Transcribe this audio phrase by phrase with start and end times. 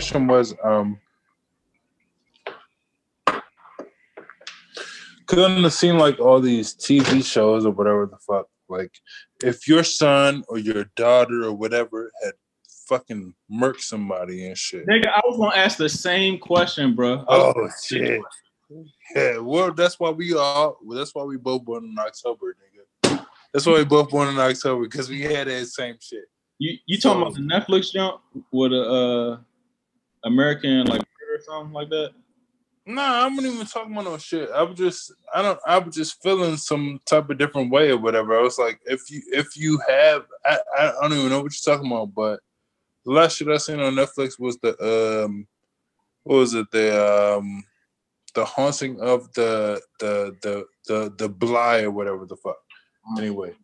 [0.00, 0.98] question was, um,
[5.26, 8.92] couldn't it seem like all these TV shows or whatever the fuck, like
[9.44, 12.32] if your son or your daughter or whatever had
[12.88, 14.86] fucking murked somebody and shit.
[14.86, 17.22] Nigga, I was gonna ask the same question, bro.
[17.28, 18.22] Oh shit.
[19.14, 20.78] Yeah, well, that's why we all.
[20.82, 23.26] Well, that's why we both born in October, nigga.
[23.52, 26.24] That's why we both born in October because we had that same shit.
[26.58, 28.20] You you talking about the Netflix jump
[28.50, 29.38] with a uh,
[30.24, 32.10] American like or something like that?
[32.86, 34.50] Nah, I'm not even talking about no shit.
[34.50, 37.98] I was just, I don't, I was just feeling some type of different way or
[37.98, 38.36] whatever.
[38.36, 41.74] I was like, if you, if you have, I, I don't even know what you're
[41.74, 42.40] talking about, but
[43.04, 45.46] the last shit I seen on Netflix was the, um,
[46.24, 46.70] what was it?
[46.72, 47.64] The, um,
[48.34, 52.58] the haunting of the, the, the, the, the Bly or whatever the fuck.
[53.18, 53.54] Anyway,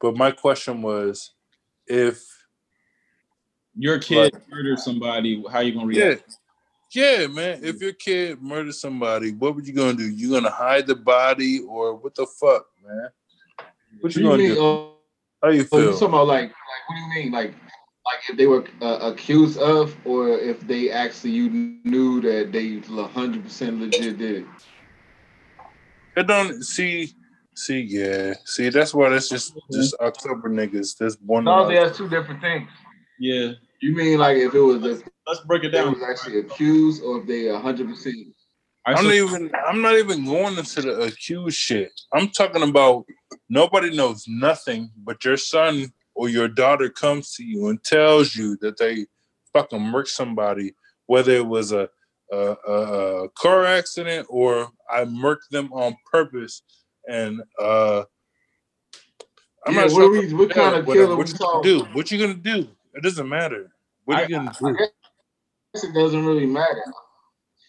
[0.00, 1.32] but my question was,
[1.86, 2.26] if
[3.76, 6.24] your kid murdered somebody, how you gonna react?
[6.28, 6.34] Yeah.
[6.94, 7.60] Yeah, man.
[7.62, 10.08] If your kid murdered somebody, what would you gonna do?
[10.08, 13.08] You gonna hide the body or what the fuck, man?
[14.00, 14.62] What you, you gonna mean, do?
[14.62, 15.92] uh, How you Oh, you feel?
[15.92, 16.52] talking about like, like
[16.86, 17.32] what do you mean?
[17.32, 17.52] Like,
[18.04, 22.78] like if they were uh, accused of, or if they actually you knew that they
[23.08, 24.46] hundred percent legit did it.
[26.16, 27.12] It don't see,
[27.56, 28.68] see, yeah, see.
[28.68, 30.96] That's why that's just just October niggas.
[30.96, 31.40] That's born.
[31.40, 31.74] in No, October.
[31.74, 32.70] that's two different things.
[33.18, 33.52] Yeah.
[33.80, 35.94] You mean like if it was if Let's break it they down.
[35.94, 38.16] was actually accused, or if they hundred percent?
[38.86, 39.50] I'm not even.
[39.66, 41.92] I'm not even going into the accused shit.
[42.12, 43.06] I'm talking about
[43.48, 48.58] nobody knows nothing, but your son or your daughter comes to you and tells you
[48.60, 49.06] that they
[49.54, 50.74] fucking murked somebody,
[51.06, 51.88] whether it was a
[52.32, 52.72] a, a,
[53.24, 56.62] a car accident or I murked them on purpose.
[57.08, 58.04] And uh
[59.66, 61.84] I'm Yeah, not what sure we- what kind of killer what we you gonna do?
[61.94, 62.68] What you gonna do?
[62.94, 63.70] It doesn't matter.
[64.04, 64.76] What are you gonna do?
[65.74, 66.84] It doesn't really matter.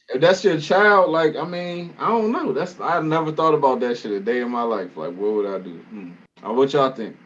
[0.10, 2.54] If that's your child, like I mean, I don't know.
[2.54, 4.96] That's I never thought about that shit a day in my life.
[4.96, 5.78] Like, what would I do?
[5.78, 6.12] Hmm.
[6.46, 7.18] Uh, what y'all think?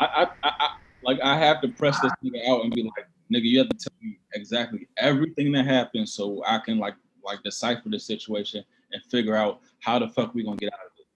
[0.00, 0.68] I, I, I, I
[1.04, 3.76] like I have to press this nigga out and be like, nigga, you have to
[3.76, 6.94] tell me exactly everything that happened so I can like
[7.24, 10.92] like decipher the situation and figure out how the fuck we gonna get out of
[10.98, 11.06] it.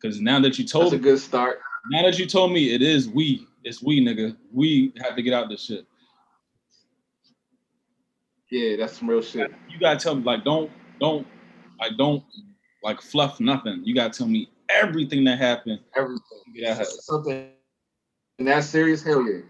[0.00, 1.60] Because now that you told That's a good start.
[1.90, 4.36] Now that you told me it is we, it's we, nigga.
[4.52, 5.86] We have to get out this shit.
[8.50, 9.50] Yeah, that's some real shit.
[9.68, 11.26] You gotta tell me, like, don't, don't,
[11.78, 12.22] like, don't,
[12.82, 13.82] like, fluff nothing.
[13.84, 15.80] You gotta tell me everything that happened.
[15.96, 16.22] Everything.
[16.54, 17.50] Yeah, Something
[18.38, 19.02] that serious?
[19.02, 19.40] Hell yeah.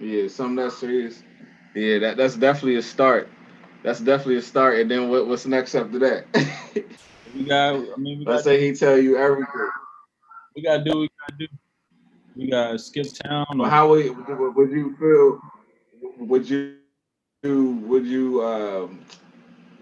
[0.00, 1.22] Yeah, Yeah, something that serious.
[1.74, 3.28] Yeah, that, that's definitely a start.
[3.82, 4.78] That's definitely a start.
[4.78, 6.26] And then what, what's next after that?
[7.34, 7.74] we got.
[7.74, 9.70] I mean, we Let's say he tell you everything.
[10.54, 10.90] We gotta do.
[10.90, 11.46] what We gotta do.
[12.36, 13.46] We gotta skip town.
[13.56, 15.40] Well, how would, would would you feel?
[16.26, 16.76] Would you
[17.42, 17.72] do?
[17.86, 19.04] would you um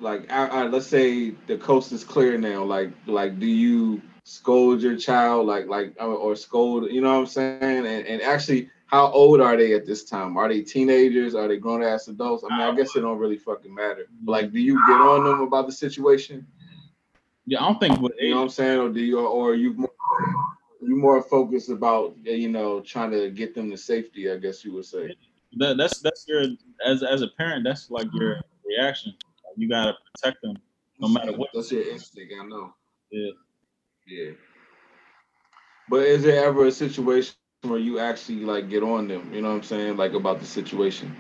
[0.00, 2.64] like I, I, let's say the coast is clear now?
[2.64, 6.90] Like like do you scold your child like like or, or scold?
[6.90, 7.86] You know what I'm saying?
[7.86, 10.36] And and actually, how old are they at this time?
[10.36, 11.34] Are they teenagers?
[11.34, 12.44] Are they grown ass adults?
[12.44, 14.06] I mean, I guess it don't really fucking matter.
[14.24, 16.46] Like, do you get on them about the situation?
[17.46, 18.00] Yeah, I don't think.
[18.00, 18.80] With You know what I'm saying?
[18.80, 19.88] Or do you or are you
[20.82, 24.30] more, you more focused about you know trying to get them to safety?
[24.30, 25.14] I guess you would say.
[25.58, 26.44] that, that's that's your
[26.84, 27.64] as as a parent.
[27.64, 29.14] That's like your reaction.
[29.56, 30.56] You gotta protect them
[30.98, 31.50] no matter what.
[31.54, 32.74] That's your instinct, I know.
[33.10, 33.30] Yeah.
[34.06, 34.30] Yeah.
[35.88, 39.32] But is there ever a situation where you actually like get on them?
[39.32, 39.96] You know what I'm saying?
[39.96, 41.14] Like about the situation.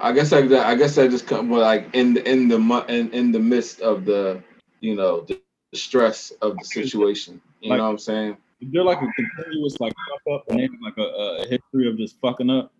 [0.00, 3.10] I guess I, I guess I just come well, like in the in the in,
[3.12, 4.42] in the midst of the
[4.80, 5.40] you know the,
[5.72, 7.40] stress of the situation.
[7.60, 8.36] You know what I'm saying?
[8.72, 11.96] They're like a continuous like fuck up and they have like a, a history of
[11.96, 12.72] just fucking up,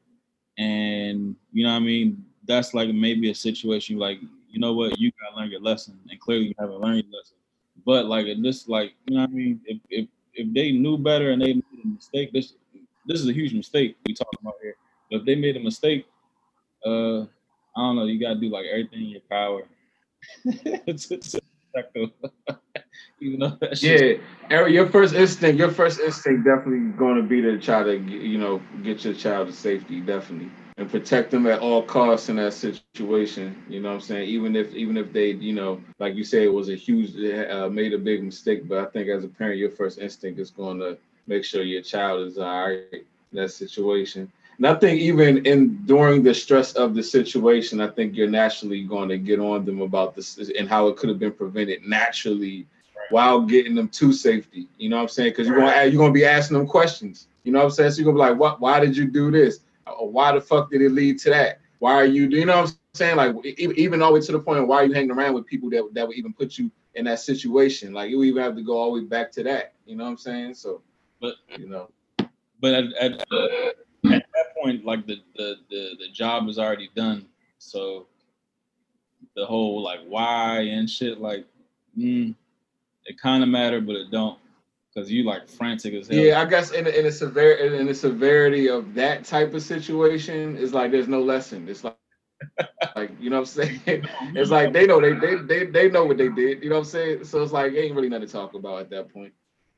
[0.58, 2.24] and you know what I mean.
[2.46, 4.18] That's like maybe a situation like
[4.50, 7.36] you know what you gotta learn your lesson, and clearly you haven't learned your lesson.
[7.84, 9.60] But like in this, like you know what I mean.
[9.64, 12.54] If if if they knew better and they made a mistake, this
[13.06, 14.76] this is a huge mistake we talking about here.
[15.10, 16.06] But if they made a mistake,
[16.86, 17.26] uh, I
[17.76, 18.04] don't know.
[18.04, 19.62] You gotta do like everything in your power
[20.44, 21.40] to, to
[21.72, 21.96] protect
[23.60, 27.58] that shit Yeah, Eric, your first instinct, your first instinct definitely going to be to
[27.58, 31.82] try to, you know, get your child to safety, definitely, and protect them at all
[31.82, 33.62] costs in that situation.
[33.68, 34.28] You know what I'm saying?
[34.28, 37.68] Even if, even if they, you know, like you say, it was a huge, uh,
[37.68, 38.68] made a big mistake.
[38.68, 41.82] But I think as a parent, your first instinct is going to make sure your
[41.82, 44.30] child is all right in that situation.
[44.58, 48.82] And I think even in during the stress of the situation, I think you're naturally
[48.84, 52.66] going to get on them about this and how it could have been prevented naturally
[53.10, 54.68] while getting them to safety.
[54.78, 55.30] You know what I'm saying?
[55.30, 57.28] Because you're gonna you're gonna be asking them questions.
[57.44, 57.90] You know what I'm saying?
[57.92, 58.60] So you're gonna be like, what?
[58.60, 59.60] Why did you do this?
[59.86, 61.60] Or why the fuck did it lead to that?
[61.78, 62.28] Why are you?
[62.28, 63.16] You know what I'm saying?
[63.16, 65.46] Like even all the way to the point of why are you hanging around with
[65.46, 67.92] people that that would even put you in that situation?
[67.92, 69.74] Like you even have to go all the way back to that.
[69.86, 70.54] You know what I'm saying?
[70.54, 70.80] So,
[71.20, 71.90] But- you know,
[72.60, 73.26] But at, at, at
[74.04, 77.26] that point, like the, the the the job is already done.
[77.58, 78.06] So
[79.36, 81.44] the whole like why and shit, like
[81.98, 82.34] mm,
[83.06, 84.38] it kind of matter, but it don't,
[84.94, 86.16] because you like frantic as hell.
[86.16, 89.62] yeah, I guess in the, in the severity in the severity of that type of
[89.62, 91.68] situation, it's like there's no lesson.
[91.68, 91.96] It's like
[92.96, 93.80] like you know what I'm saying?
[94.34, 96.62] It's like they know they they they they know what they did.
[96.62, 97.24] You know what I'm saying?
[97.24, 99.32] So it's like ain't really nothing to talk about at that point.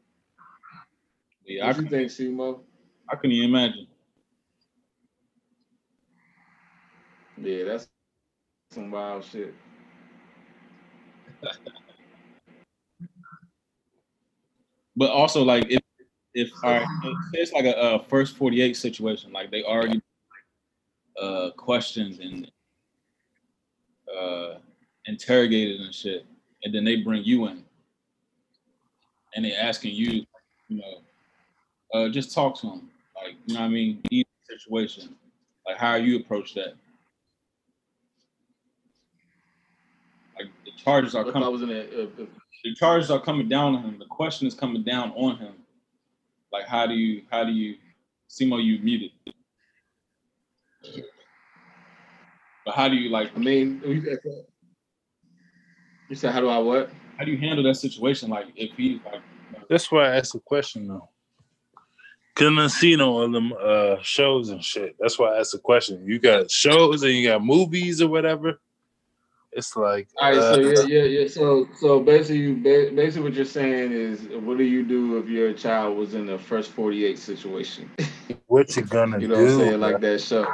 [1.44, 2.60] yeah, I, What you couldn't- think, Simo?
[3.10, 3.86] I couldn't even imagine.
[7.36, 7.88] Yeah, that's
[8.70, 9.54] some wild shit.
[14.96, 15.80] But also, like, if
[16.34, 16.50] if
[17.32, 20.02] it's like a, uh first forty eight situation, like they already
[21.18, 22.50] uh questions and
[24.14, 24.56] uh
[25.06, 26.26] interrogated and shit,
[26.64, 27.64] and then they bring you in,
[29.34, 30.26] and they asking you,
[30.68, 31.00] you know,
[31.94, 35.16] uh just talk to them, like you know what I mean, easy situation,
[35.66, 36.74] like how you approach that.
[40.36, 42.28] Like the charges are If I coming was in a, if, if,
[42.64, 43.98] the charges are coming down on him.
[43.98, 45.54] The question is coming down on him.
[46.52, 47.76] Like, how do you, how do you,
[48.28, 49.10] Simo, you muted.
[52.64, 54.18] But how do you like, I mean, you said-
[56.08, 56.90] you said how do I what?
[57.20, 58.30] how do you handle that situation?
[58.30, 59.20] Like, if he, like,
[59.68, 61.08] That's why I asked the question though.
[62.34, 64.96] Couldn't have seen all of them uh shows and shit.
[64.98, 66.02] That's why I asked the question.
[66.06, 68.58] You got shows and you got movies or whatever.
[69.52, 71.28] It's like All right, so uh, yeah, yeah, yeah.
[71.28, 75.96] So, so basically, basically, what you're saying is, what do you do if your child
[75.96, 77.90] was in the first 48 situation?
[78.46, 79.42] what you gonna You know do?
[79.42, 79.88] what I'm saying, bro?
[79.90, 80.46] like that show.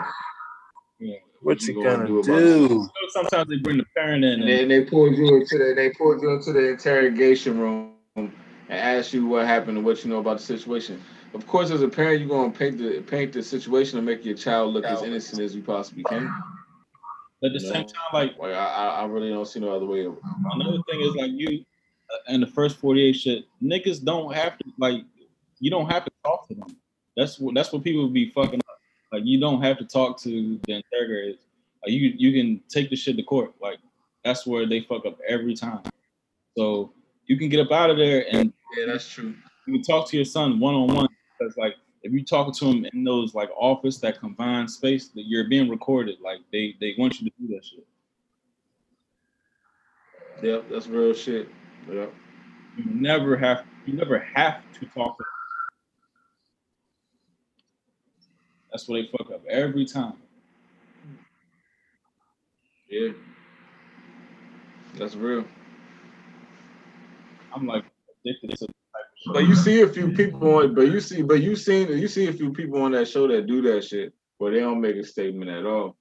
[0.98, 1.16] yeah.
[1.42, 2.88] what you you gonna gonna do about do?
[3.10, 5.90] Sometimes they bring the parent in, And and then they pull you into the they
[5.90, 8.32] pulled you into the interrogation room and
[8.70, 11.02] ask you what happened and what you know about the situation.
[11.34, 14.36] Of course, as a parent, you're gonna paint the paint the situation to make your
[14.36, 16.34] child look as innocent as you possibly can.
[17.44, 19.86] At the you same time, like, Like I, I I really don't see no other
[19.86, 20.06] way.
[20.06, 20.18] Of,
[20.52, 21.64] another thing is like you,
[22.12, 25.02] uh, and the first 48 shit, niggas don't have to, like,
[25.60, 26.76] you don't have to talk to them.
[27.16, 28.78] That's what, that's what people be fucking up.
[29.12, 31.38] Like, you don't have to talk to the interrogators.
[31.84, 33.54] Like, you, you can take the shit to court.
[33.60, 33.78] Like,
[34.24, 35.82] that's where they fuck up every time.
[36.56, 36.92] So
[37.26, 39.34] you can get up out of there and yeah, that's true.
[39.66, 41.08] you can talk to your son one on one
[41.38, 41.74] because like
[42.06, 45.68] if you talking to them in those like office that confined space that you're being
[45.68, 47.86] recorded like they they want you to do that shit
[50.42, 51.48] Yep, that's real shit.
[51.90, 52.12] Yep.
[52.76, 55.32] you never have you never have to talk to them.
[58.70, 60.14] that's what they fuck up every time
[62.88, 63.10] Yeah.
[64.96, 65.44] That's real.
[67.54, 67.84] i'm like
[68.24, 68.66] addicted to
[69.32, 72.28] But you see a few people on, but you see, but you seen, you see
[72.28, 75.04] a few people on that show that do that shit, but they don't make a
[75.04, 75.96] statement at all.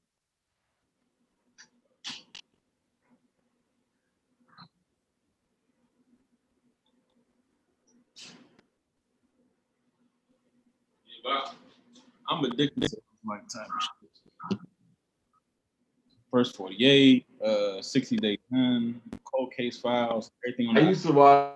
[12.29, 14.59] I'm addicted to like shit
[16.31, 20.89] first 48 uh 60 Days In cold case files everything on I that.
[20.89, 21.54] used to watch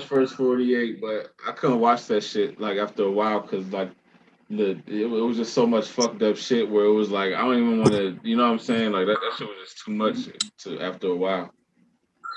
[0.00, 3.90] First 48, but I couldn't watch that shit like after a while because like
[4.48, 7.58] the it, was just so much fucked up shit where it was like I don't
[7.58, 8.92] even want to, you know what I'm saying?
[8.92, 10.16] Like that, that shit was just too much
[10.60, 11.52] to after a while.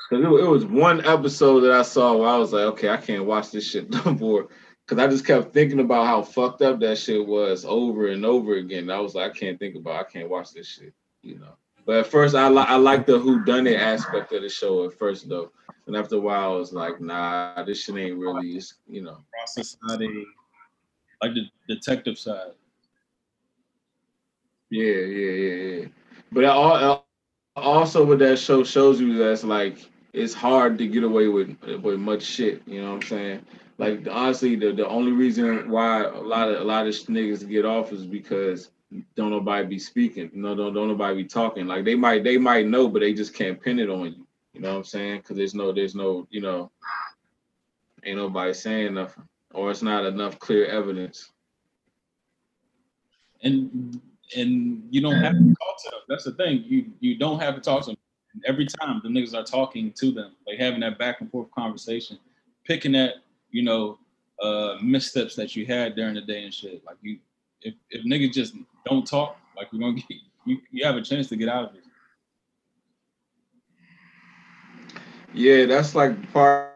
[0.10, 2.98] Cause it, it was one episode that I saw where I was like, okay, I
[2.98, 4.50] can't watch this shit no more.
[4.88, 8.56] Cause I just kept thinking about how fucked up that shit was over and over
[8.56, 8.90] again.
[8.92, 11.56] I was like, I can't think about, I can't watch this shit, you know.
[11.86, 14.86] But at first, I like I like the who done it aspect of the show
[14.86, 15.51] at first though,
[15.86, 19.20] and after a while, I was like, nah, this shit ain't really, it's, you know.
[19.32, 20.00] process side,
[21.22, 22.51] like the detective side.
[24.72, 25.86] Yeah, yeah, yeah, yeah.
[26.32, 26.46] But
[27.56, 29.77] also, what that show shows you that's like
[30.13, 32.63] it's hard to get away with with much shit.
[32.65, 33.46] You know what I'm saying?
[33.77, 37.65] Like honestly, the, the only reason why a lot of a lot of niggas get
[37.65, 38.72] off is because
[39.16, 40.30] don't nobody be speaking.
[40.34, 41.68] No, don't don't nobody be talking.
[41.68, 44.28] Like they might they might know, but they just can't pin it on you.
[44.54, 45.18] You know what I'm saying?
[45.18, 46.72] Because there's no there's no you know
[48.04, 49.24] ain't nobody saying nothing,
[49.54, 51.32] or it's not enough clear evidence.
[53.44, 54.00] And
[54.36, 56.00] and you don't have to talk to them.
[56.08, 56.64] That's the thing.
[56.66, 57.98] You you don't have to talk to them.
[58.34, 61.50] And every time the niggas are talking to them, like having that back and forth
[61.52, 62.18] conversation,
[62.66, 63.16] picking at,
[63.52, 64.00] you know,
[64.42, 66.84] uh missteps that you had during the day and shit.
[66.86, 67.20] Like you
[67.66, 68.56] if if niggas just
[68.86, 70.06] don't talk, like we're gonna get
[70.46, 71.84] you, you have a chance to get out of it.
[75.34, 76.72] Yeah, that's like part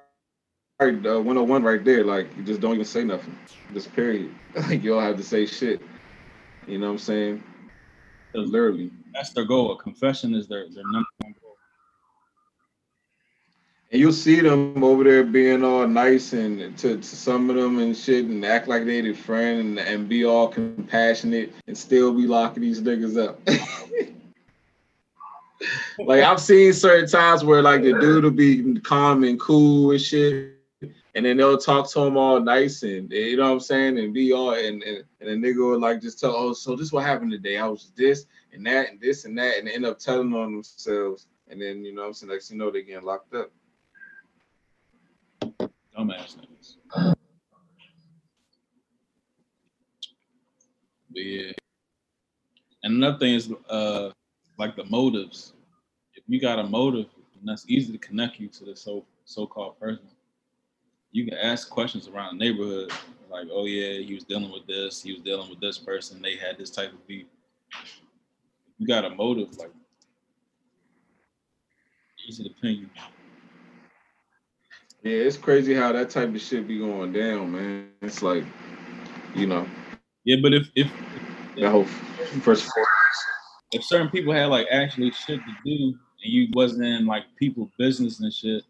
[0.81, 2.03] uh, 101 right there.
[2.03, 3.38] Like, you just don't even say nothing.
[3.74, 4.34] Just period.
[4.55, 5.79] Like, you don't have to say shit.
[6.67, 7.43] You know what I'm saying?
[8.34, 8.91] Literally.
[9.13, 9.74] That's their goal.
[9.74, 11.28] A confession is their their number one.
[13.91, 17.79] And you'll see them over there being all nice and to, to some of them
[17.79, 22.13] and shit and act like they their friend and, and be all compassionate and still
[22.13, 23.39] be locking these niggas up.
[26.05, 30.01] like I've seen certain times where like the dude will be calm and cool and
[30.01, 30.53] shit.
[31.15, 34.13] And then they'll talk to him all nice and you know what I'm saying and
[34.13, 37.03] be all and and, and the nigga will like just tell oh so this what
[37.03, 40.34] happened today I was this and that and this and that and end up telling
[40.36, 43.34] on themselves and then you know what I'm saying next you know they getting locked
[43.34, 43.51] up.
[45.99, 46.77] Dumbass niggas.
[51.11, 51.51] But yeah.
[52.83, 54.11] And another thing is uh
[54.57, 55.53] like the motives.
[56.13, 59.77] If you got a motive, and that's easy to connect you to the so so-called
[59.79, 60.07] person.
[61.11, 62.91] You can ask questions around the neighborhood,
[63.29, 66.35] like, oh yeah, he was dealing with this, he was dealing with this person, they
[66.35, 67.25] had this type of beef.
[68.77, 69.71] You got a motive, like
[72.27, 72.89] easy to pin you.
[75.03, 77.89] Yeah, it's crazy how that type of shit be going down, man.
[78.01, 78.43] It's like,
[79.33, 79.65] you know,
[80.25, 80.91] Yeah, but if if
[81.55, 81.85] that whole
[82.41, 82.69] first
[83.71, 87.69] if certain people had like actually shit to do and you wasn't in like people
[87.77, 88.63] business and shit,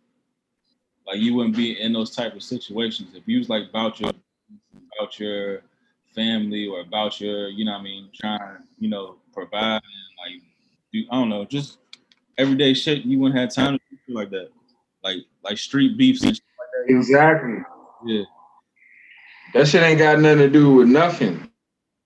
[1.07, 3.15] like you wouldn't be in those type of situations.
[3.15, 4.11] If you was like about your
[4.99, 5.61] about your
[6.13, 10.43] family or about your, you know what I mean, trying, you know, provide and like
[10.93, 11.79] do I don't know, just
[12.37, 14.49] everyday shit, you wouldn't have time to do like that.
[15.03, 16.43] Like like street beefs and shit.
[16.87, 17.57] Exactly.
[18.05, 18.23] Yeah.
[19.53, 21.49] That shit ain't got nothing to do with nothing.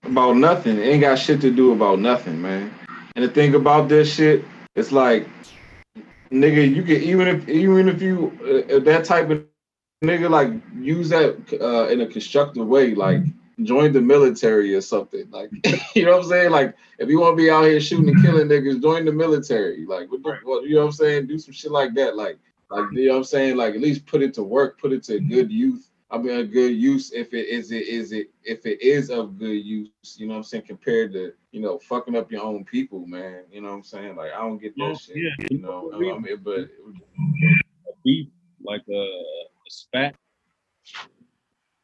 [0.03, 0.77] About nothing.
[0.77, 2.73] It ain't got shit to do about nothing, man.
[3.15, 4.43] And the thing about this shit,
[4.75, 5.27] it's like,
[6.31, 9.45] nigga, you can even if even if you uh, if that type of
[10.03, 13.21] nigga like use that uh, in a constructive way, like
[13.62, 15.29] join the military or something.
[15.29, 15.50] Like,
[15.95, 16.51] you know what I'm saying?
[16.51, 19.85] Like, if you want to be out here shooting and killing niggas, join the military.
[19.85, 21.27] Like, what the, what, you know what I'm saying?
[21.27, 22.15] Do some shit like that.
[22.15, 22.39] Like,
[22.70, 23.58] like you know what I'm saying?
[23.58, 25.89] Like, at least put it to work, put it to good use.
[26.12, 29.38] I mean, a good use if it is it is it if it is of
[29.39, 29.89] good use.
[30.17, 30.65] You know what I'm saying?
[30.67, 33.43] Compared to you know fucking up your own people, man.
[33.51, 34.15] You know what I'm saying?
[34.15, 35.17] Like, I don't get that Yeah, shit.
[35.17, 35.48] yeah.
[35.50, 38.27] You know, I mean, um, but a beef
[38.63, 40.15] like a, a spat.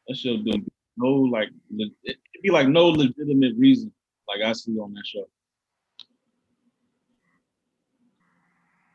[0.08, 3.92] That shit doing no like it it'd be like no legitimate reason
[4.28, 5.24] like I see on that show.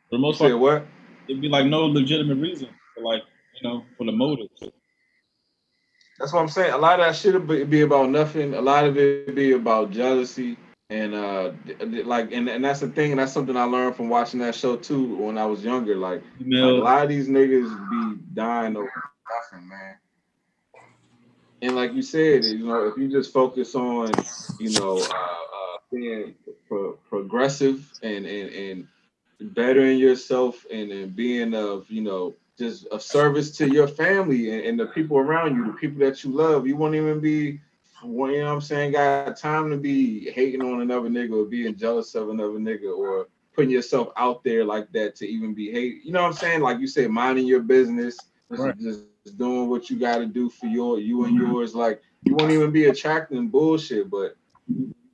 [0.10, 0.86] For the most part, what?
[1.28, 3.24] It'd be like no legitimate reason for like
[3.62, 4.50] you know for the motive.
[6.20, 6.74] That's what I'm saying.
[6.74, 8.54] A lot of that shit be- about nothing.
[8.54, 10.58] A lot of it be about jealousy
[10.90, 11.52] and uh
[12.06, 13.12] like and, and that's the thing.
[13.12, 15.96] And that's something I learned from watching that show too when I was younger.
[15.96, 18.92] Like, You like, a lot of these niggas be dying over
[19.52, 19.96] nothing, man.
[21.62, 24.12] And like you said, you know, if you just focus on,
[24.60, 26.36] you know, uh, uh, being
[26.68, 28.88] pro- progressive and and and
[29.54, 34.66] bettering yourself and, and being of, you know, just of service to your family and,
[34.66, 37.60] and the people around you, the people that you love, you won't even be,
[38.04, 41.46] well, you know what I'm saying, got time to be hating on another nigga or
[41.46, 45.72] being jealous of another nigga or putting yourself out there like that to even be
[45.72, 46.04] hate.
[46.04, 46.62] You know what I'm saying?
[46.62, 48.18] Like you said, minding your business,
[48.50, 48.78] just, Right.
[48.78, 49.04] just
[49.38, 51.52] doing what you got to do for your you and mm-hmm.
[51.52, 51.74] yours.
[51.74, 54.36] Like you won't even be attracting bullshit, but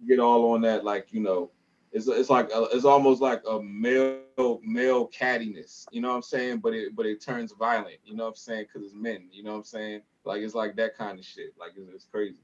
[0.07, 0.83] get all on that.
[0.83, 1.49] Like you know,
[1.91, 4.21] it's it's like a, it's almost like a male
[4.63, 5.85] male cattiness.
[5.91, 6.59] You know what I'm saying?
[6.59, 7.97] But it but it turns violent.
[8.05, 8.65] You know what I'm saying?
[8.67, 9.27] Because it's men.
[9.31, 10.01] You know what I'm saying?
[10.23, 11.53] Like it's like that kind of shit.
[11.59, 12.37] Like it's, it's crazy.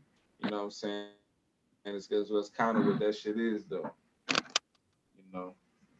[0.44, 1.08] You know what I'm saying?
[1.86, 3.90] And it's it's, it's kind of what that shit is though.
[4.30, 5.54] You know,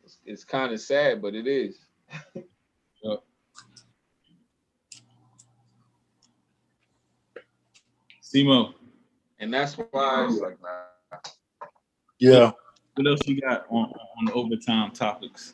[0.04, 1.78] it's, it's kind of sad, but it is.
[8.22, 8.74] Simo,
[9.40, 11.18] And that's why it's like, nah.
[12.20, 12.52] Yeah.
[12.98, 15.54] What else you got on on the overtime topics?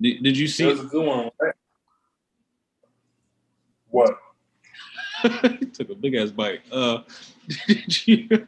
[0.00, 0.66] Did, did you see?
[0.66, 1.30] That's a good one.
[1.40, 1.54] Right?
[3.90, 4.18] What?
[5.72, 6.60] took a big ass bite.
[6.70, 6.98] Uh,
[7.66, 8.46] did you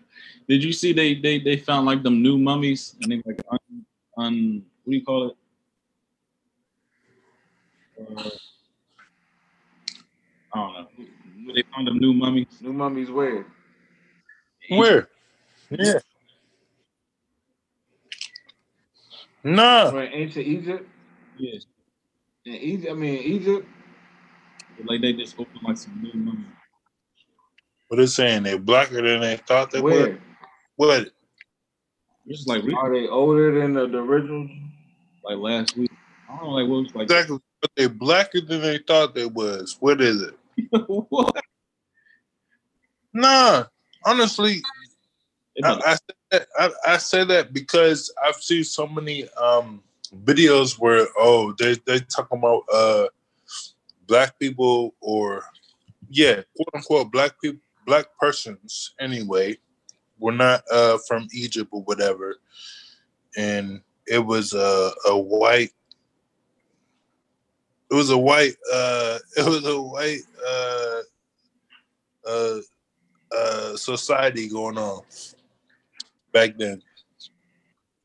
[0.49, 3.59] did you see they they they found like them new mummies and they like un,
[4.19, 5.37] un what do you call it?
[7.99, 8.31] Uh,
[10.53, 11.55] I don't know.
[11.55, 12.49] They found them new mummies.
[12.61, 13.47] New mummies where?
[14.69, 15.09] Where?
[15.71, 16.01] Yeah.
[19.47, 19.91] Nah.
[19.91, 20.89] From ancient Egypt.
[21.39, 21.67] Yes,
[22.45, 23.69] In Egypt, I mean Egypt.
[24.85, 26.47] like they just opened like some new mummies.
[27.87, 28.43] What is saying?
[28.43, 30.21] They blacker than they thought they Where would.
[30.75, 31.01] What?
[32.27, 34.49] It's just like re- are they older than the, the original?
[35.23, 35.93] like last week.
[36.29, 37.39] I don't know, like what was like Exactly.
[37.61, 39.77] But they blacker than they thought they was.
[39.79, 40.35] What is it?
[41.09, 41.41] what?
[43.15, 43.65] Nah.
[44.05, 44.61] Honestly,
[45.63, 49.83] I, I, say that, I, I say that because I've seen so many um
[50.25, 53.07] videos where oh they they talking about uh
[54.07, 55.43] black people or
[56.11, 59.57] yeah quote unquote black people black persons anyway.
[60.19, 62.37] Were not uh from Egypt or whatever.
[63.37, 65.73] And it was a a white
[67.91, 71.01] it was a white uh it was a white uh
[72.27, 72.59] uh
[73.31, 75.03] uh society going on
[76.37, 76.83] back then.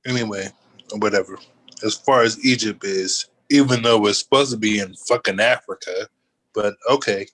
[0.08, 0.48] Anyway,
[1.00, 1.38] whatever.
[1.84, 6.08] As far as Egypt is, even though it's supposed to be in fucking Africa,
[6.54, 7.28] but okay,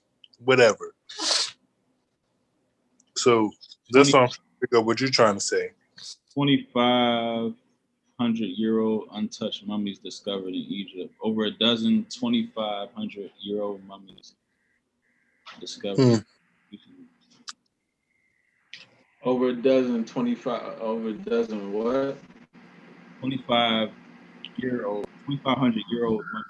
[0.44, 0.92] whatever.
[3.16, 3.52] So
[3.90, 5.70] that's figure what you're trying to say.
[6.34, 7.54] 2,500
[8.58, 11.14] year old untouched mummies discovered in Egypt.
[11.22, 14.34] Over a dozen 2,500 year old mummies
[15.60, 16.02] discovered.
[16.02, 16.16] Hmm.
[19.24, 22.18] Over a dozen, 25, over a dozen, what?
[23.20, 23.90] 25
[24.58, 26.46] year old, 2,500 year old mummies.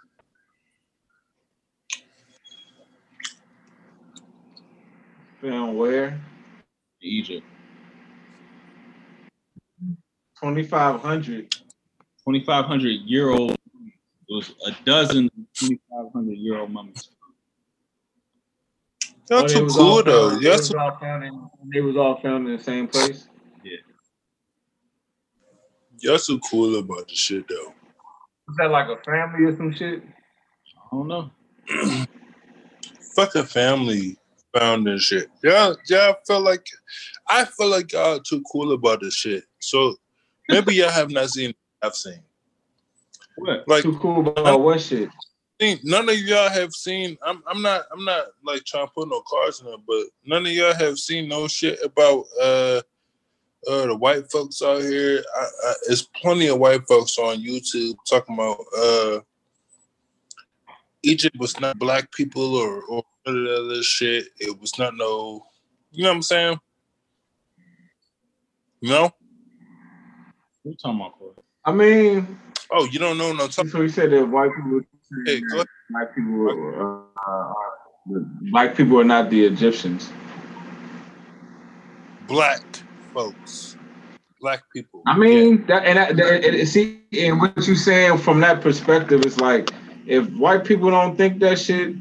[5.43, 6.21] Found where?
[7.03, 7.47] Egypt.
[10.41, 11.51] 2,500.
[12.27, 13.53] 2,500 year old.
[13.53, 13.59] It
[14.29, 17.09] was a dozen 2,500 year old mummies.
[19.31, 20.31] Y'all Oh, too cool all though.
[20.31, 22.89] found- Y'all they was too, all found in- They was all found in the same
[22.89, 23.29] place.
[26.01, 27.75] y'all too cool about the shit though.
[28.49, 30.03] Is that like a family or some shit?
[30.77, 31.31] I don't know.
[33.17, 34.17] Fuck a family
[34.57, 35.29] found this shit.
[35.43, 36.13] Yeah, yeah.
[36.13, 36.65] I feel like
[37.29, 39.45] I feel like y'all too cool about this shit.
[39.59, 39.97] So
[40.49, 41.53] maybe y'all have not seen.
[41.83, 42.23] I've seen.
[43.37, 43.69] What?
[43.69, 45.11] Like Too cool about what shit?
[45.59, 47.17] Think none of y'all have seen.
[47.25, 50.47] I'm I'm not I'm not like trying to put no cards in it, but none
[50.47, 52.81] of y'all have seen no shit about uh
[53.69, 55.23] uh the white folks out here.
[55.37, 59.21] I, I, there's plenty of white folks on YouTube talking about uh
[61.03, 64.27] Egypt was not black people or or that other shit.
[64.39, 65.45] It was not no.
[65.93, 66.61] You know what I'm saying?
[68.81, 69.03] You know?
[69.03, 69.13] What
[70.65, 71.35] you talking about, Corey?
[71.65, 72.39] I mean,
[72.71, 73.49] Oh, you don't know no.
[73.49, 74.81] Talk- so he said that white people,
[75.27, 75.43] hey,
[75.91, 77.53] black people, were, uh, uh,
[78.51, 80.11] black people are not the Egyptians.
[82.29, 82.63] black
[83.13, 83.77] folks,
[84.41, 85.03] black people.
[85.07, 89.25] I mean, that, and that, that, and see, and what you saying from that perspective
[89.25, 89.71] is like,
[90.07, 91.97] if white people don't think that shit,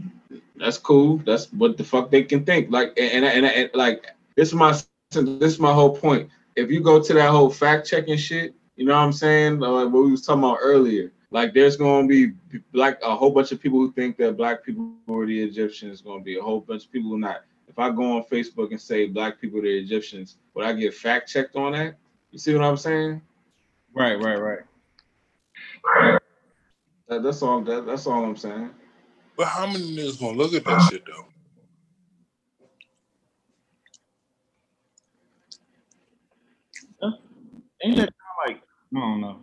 [0.57, 1.17] that's cool.
[1.25, 2.69] That's what the fuck they can think.
[2.71, 4.71] Like, and and, and, and like, this is my
[5.11, 6.29] this is my whole point.
[6.55, 9.59] If you go to that whole fact checking shit, you know what I'm saying?
[9.59, 11.11] Like what we was talking about earlier.
[11.29, 12.33] Like, there's gonna be
[12.73, 16.01] like a whole bunch of people who think that black people are the Egyptians.
[16.01, 17.43] Gonna be a whole bunch of people who not.
[17.67, 20.93] If I go on Facebook and say black people are the Egyptians, would I get
[20.93, 21.95] fact checked on that?
[22.31, 23.21] You see what I'm saying?
[23.93, 24.59] Right, right, right.
[27.09, 27.61] That, that's all.
[27.61, 28.69] That, that's all I'm saying.
[29.35, 31.25] But how many niggas gonna look at that shit though?
[37.83, 38.61] Ain't that kind of like,
[38.95, 39.39] I don't know.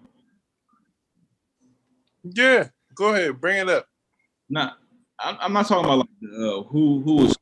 [2.25, 3.87] Yeah, go ahead, bring it up.
[4.49, 4.79] Not,
[5.19, 7.37] I'm, I'm not talking about like uh, who who was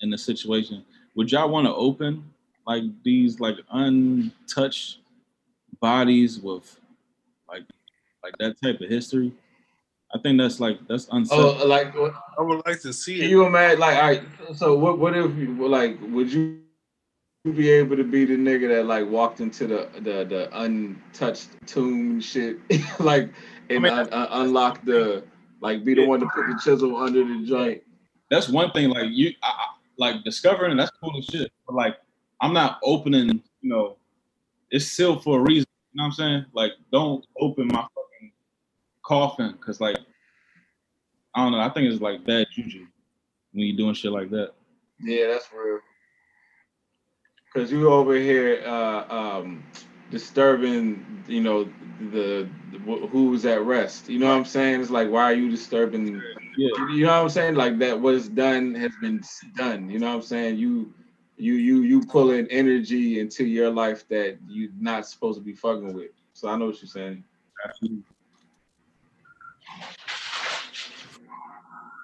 [0.00, 0.84] in the situation.
[1.14, 2.24] Would y'all want to open
[2.66, 4.98] like these like untouched
[5.80, 6.78] bodies with
[7.48, 7.62] like
[8.22, 9.32] like that type of history?
[10.14, 11.58] I think that's like that's unsettled.
[11.60, 13.30] Oh, like, what- I would like to see can it.
[13.30, 13.78] you imagine?
[13.80, 14.22] Like, all right.
[14.56, 14.98] So, what?
[14.98, 15.98] What if you like?
[16.00, 16.60] Would you
[17.50, 22.20] be able to be the nigga that like walked into the the, the untouched tomb
[22.20, 22.58] shit,
[23.00, 23.30] like,
[23.68, 25.24] and I mean- un, un, unlock the
[25.60, 27.82] like, be the one to put the chisel under the joint?
[28.30, 28.90] that's one thing.
[28.90, 29.66] Like you, I, I-
[29.98, 31.52] like discovering that's cool as shit.
[31.66, 31.96] But like,
[32.40, 33.42] I'm not opening.
[33.60, 33.96] You know,
[34.70, 35.66] it's sealed for a reason.
[35.92, 36.46] You know what I'm saying?
[36.54, 38.32] Like, don't open my fucking
[39.04, 39.98] coffin because like,
[41.34, 41.60] I don't know.
[41.60, 42.86] I think it's like bad juju
[43.52, 44.52] when you doing shit like that.
[45.00, 45.80] Yeah, that's real.
[47.54, 49.62] Cause you over here uh, um,
[50.10, 51.68] disturbing, you know,
[52.10, 54.08] the, the who's at rest.
[54.08, 54.80] You know what I'm saying?
[54.80, 56.22] It's like, why are you disturbing?
[56.56, 56.70] Yeah.
[56.90, 57.54] You know what I'm saying?
[57.54, 59.22] Like that was done has been
[59.54, 59.90] done.
[59.90, 60.56] You know what I'm saying?
[60.56, 60.94] You,
[61.36, 65.92] you, you, you pulling energy into your life that you're not supposed to be fucking
[65.92, 66.12] with.
[66.32, 67.22] So I know what you're saying.
[67.66, 68.02] Absolutely.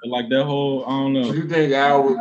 [0.05, 1.33] Like that whole, I don't know.
[1.33, 2.19] Do you think I would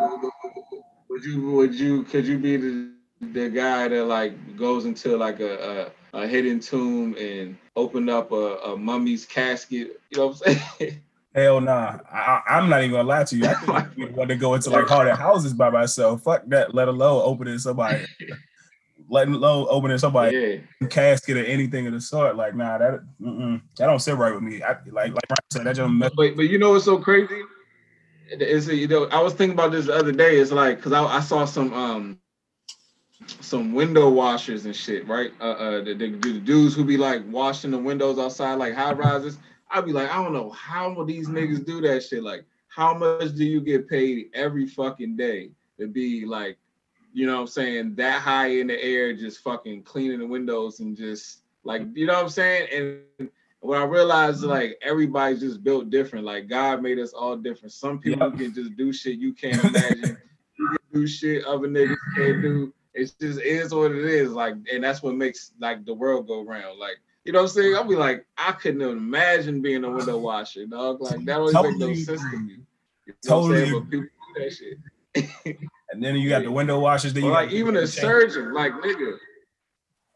[1.09, 5.39] Would you would you could you be the the guy that like goes into like
[5.39, 9.99] a a, a hidden tomb and open up a, a mummy's casket?
[10.11, 11.01] You know what I'm saying?
[11.35, 11.99] Hell nah.
[12.11, 13.45] I, I'm not even gonna lie to you.
[13.45, 13.67] I think
[14.17, 16.23] want to go into like haunted houses by myself.
[16.23, 16.73] Fuck that.
[16.73, 18.05] Let alone opening somebody,
[19.09, 20.87] let alone opening somebody yeah.
[20.87, 22.35] casket or anything of the sort.
[22.35, 24.63] Like nah, that that don't sit right with me.
[24.63, 27.41] I like like I said, that just mess- But but you know what's so crazy?
[28.31, 30.37] Is you know I was thinking about this the other day.
[30.37, 32.19] It's like because I, I saw some um
[33.25, 35.31] some window washers and shit, right?
[35.39, 38.93] Uh, uh the, the, the dudes who be like washing the windows outside like high
[38.93, 39.39] rises.
[39.69, 42.23] I'd be like, I don't know how will these niggas do that shit.
[42.23, 46.57] Like, how much do you get paid every fucking day to be like,
[47.13, 50.79] you know what I'm saying, that high in the air, just fucking cleaning the windows
[50.79, 52.67] and just like, you know what I'm saying?
[53.19, 53.29] And
[53.61, 57.73] when I realized like everybody's just built different, like God made us all different.
[57.73, 60.17] Some people can just do shit you can't imagine.
[60.59, 62.73] you can do shit other niggas can't do.
[62.97, 64.31] It's just is what it is.
[64.31, 66.79] Like, and that's what makes like the world go round.
[66.79, 67.75] Like, you know what I'm saying?
[67.75, 71.01] I'll be like, I couldn't imagine being a window washer, dog.
[71.01, 72.57] Like that don't totally make no sense to me.
[73.05, 73.71] You know totally.
[73.71, 75.57] But people do that shit.
[75.91, 77.13] and then you got the window washers.
[77.13, 79.17] That you like even a surgeon, like nigga.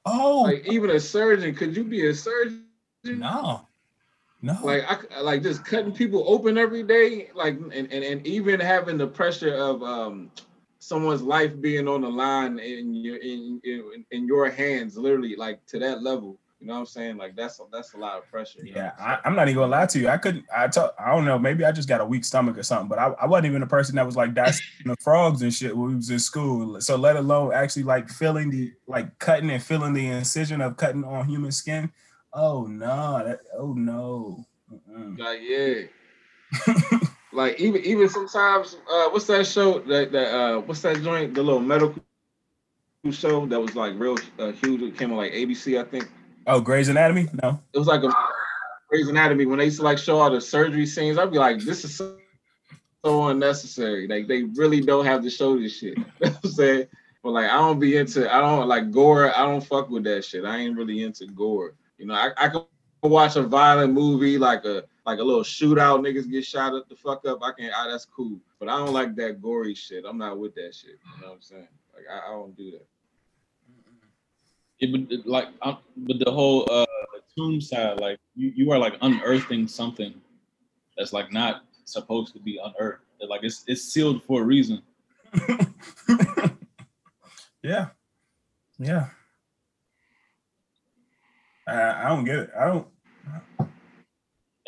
[0.05, 1.53] Oh, like even a surgeon.
[1.55, 2.65] Could you be a surgeon?
[3.03, 3.67] No.
[4.41, 4.57] No.
[4.63, 8.97] Like I like just cutting people open every day, like and, and, and even having
[8.97, 10.31] the pressure of um
[10.81, 15.65] someone's life being on the line in your in, in in your hands, literally like
[15.67, 16.37] to that level.
[16.59, 17.17] You know what I'm saying?
[17.17, 18.59] Like that's a, that's a lot of pressure.
[18.63, 20.09] Yeah, I, am not even gonna lie to you.
[20.09, 20.45] I couldn't.
[20.55, 21.39] I talk, I don't know.
[21.39, 22.87] Maybe I just got a weak stomach or something.
[22.87, 25.75] But I, I wasn't even a person that was like dissecting the frogs and shit
[25.75, 26.79] when we was in school.
[26.81, 31.03] So let alone actually like feeling the like cutting and feeling the incision of cutting
[31.03, 31.91] on human skin.
[32.33, 33.23] Oh no!
[33.25, 34.45] That, oh no!
[34.71, 35.17] Mm-mm.
[35.17, 36.99] Like yeah.
[37.33, 41.33] like even even sometimes, uh, what's that show that that uh, what's that joint?
[41.33, 42.03] The little medical
[43.09, 44.81] show that was like real uh, huge.
[44.81, 46.09] It came on like ABC, I think.
[46.47, 47.29] Oh, Grey's Anatomy?
[47.41, 47.59] No.
[47.73, 48.13] It was like a
[48.89, 51.17] Grey's Anatomy when they used to like show all the surgery scenes.
[51.17, 52.17] I'd be like, this is so,
[53.03, 54.07] so unnecessary.
[54.07, 55.97] Like they really don't have to show this shit.
[55.97, 56.87] you know I'm saying?
[57.23, 59.35] But like I don't be into I don't like gore.
[59.35, 60.43] I don't fuck with that shit.
[60.43, 61.75] I ain't really into gore.
[61.97, 62.63] You know, I, I can
[63.03, 66.95] watch a violent movie like a like a little shootout, niggas get shot up the
[66.95, 67.39] fuck up.
[67.41, 68.39] I can, ah, that's cool.
[68.59, 70.05] But I don't like that gory shit.
[70.07, 70.99] I'm not with that shit.
[71.15, 71.67] You know what I'm saying?
[71.93, 72.85] Like I, I don't do that.
[74.79, 76.85] Yeah, but like, um, but the whole uh,
[77.37, 80.13] tomb side, like you, you are like unearthing something
[80.97, 83.03] that's like not supposed to be unearthed.
[83.27, 84.81] Like it's it's sealed for a reason.
[87.63, 87.89] yeah,
[88.79, 89.07] yeah.
[91.67, 92.51] I, I don't get it.
[92.59, 92.87] I don't.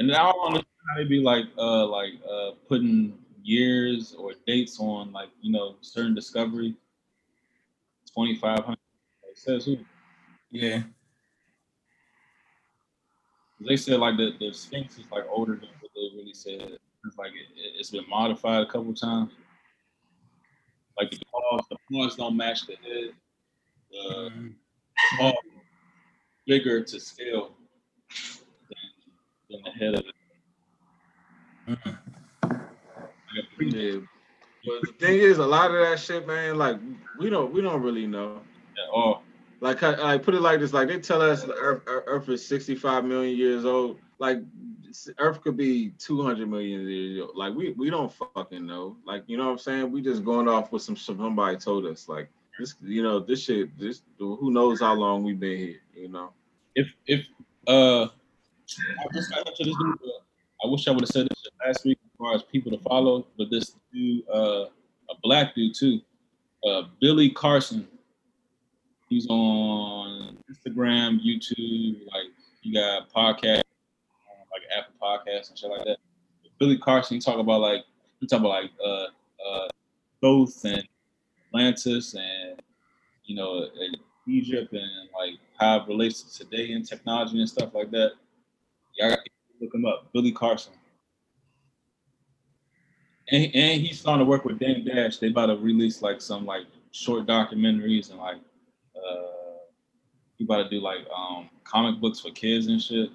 [0.03, 4.77] And I don't understand how they be like, uh, like uh, putting years or dates
[4.79, 6.75] on like you know certain discovery.
[8.13, 8.79] Twenty five hundred.
[9.35, 9.77] Says who?
[10.51, 10.83] Yeah.
[13.65, 16.77] They said like the, the Sphinx is like older than what they really said.
[17.05, 19.31] It's like it, has been modified a couple times.
[20.99, 23.13] Like the paws, the paws don't match the head.
[23.91, 25.29] The mm-hmm.
[26.45, 27.53] bigger to scale
[29.53, 30.15] than the head of it.
[33.59, 33.99] Yeah.
[34.65, 36.77] But the thing is, a lot of that shit, man, like
[37.19, 38.41] we don't we don't really know.
[38.73, 39.23] At all.
[39.59, 43.05] Like I, put it like this: like they tell us the Earth, Earth is 65
[43.05, 43.97] million years old.
[44.19, 44.39] Like
[45.19, 47.35] Earth could be 200 million years old.
[47.35, 48.97] Like we we don't fucking know.
[49.05, 49.91] Like you know what I'm saying?
[49.91, 52.09] We just going off what some somebody told us.
[52.09, 53.77] Like this, you know, this shit.
[53.77, 55.81] This who knows how long we've been here.
[55.95, 56.31] You know.
[56.75, 57.25] If if
[57.67, 58.07] uh,
[58.99, 59.75] I just dude.
[60.63, 63.27] I wish I would have said this last week as far as people to follow,
[63.37, 64.65] but this dude, uh,
[65.09, 65.99] a black dude too,
[66.65, 67.87] uh, Billy Carson
[69.13, 72.31] He's on Instagram, YouTube, like
[72.63, 73.61] you got podcasts,
[74.51, 75.97] like Apple Podcasts and shit like that.
[76.59, 77.83] Billy Carson, he talk about like
[78.19, 79.05] he talk about like uh
[79.47, 79.67] uh
[80.19, 80.83] Thoth and
[81.49, 82.59] Atlantis and
[83.25, 83.67] you know
[84.27, 88.13] Egypt and like how it relates to today and technology and stuff like that.
[88.95, 89.17] Y'all
[89.59, 90.73] look him up, Billy Carson.
[93.29, 95.17] And, and he's starting to work with Dame Dash.
[95.17, 98.37] They about to release like some like short documentaries and like
[98.95, 99.27] uh,
[100.37, 103.09] he about to do like um comic books for kids and shit.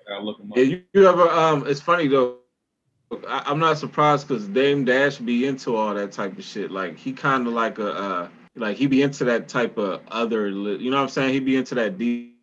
[0.00, 0.58] I gotta look him up.
[0.58, 1.66] Yeah, you, you ever um?
[1.66, 2.38] It's funny though.
[3.26, 6.70] I, am not surprised because Dame Dash be into all that type of shit.
[6.70, 10.48] Like he kind of like a uh, like he be into that type of other.
[10.48, 11.34] You know what I'm saying?
[11.34, 12.37] He be into that deep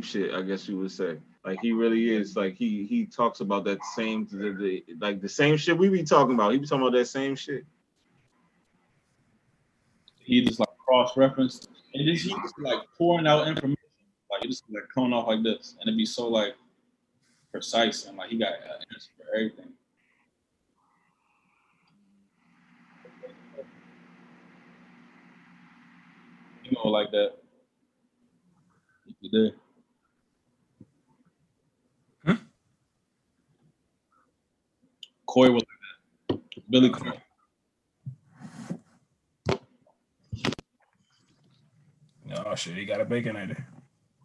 [0.00, 0.34] shit.
[0.34, 1.18] I guess you would say.
[1.44, 2.36] Like he really is.
[2.36, 6.04] Like he he talks about that same the, the, like the same shit we be
[6.04, 6.52] talking about.
[6.52, 7.64] He be talking about that same shit.
[10.24, 13.76] he just like cross referenced and just he just like pouring out information,
[14.30, 16.54] like he just like coming off like this, and it'd be so like
[17.50, 19.72] precise and like he got an answer for everything.
[26.64, 27.32] You know, like that.
[29.20, 29.54] You did.
[32.24, 32.42] Hmm?
[35.32, 36.62] Corey was like that.
[36.70, 37.18] Billy Corey.
[42.44, 43.64] Oh shit, he got a bacon baconator.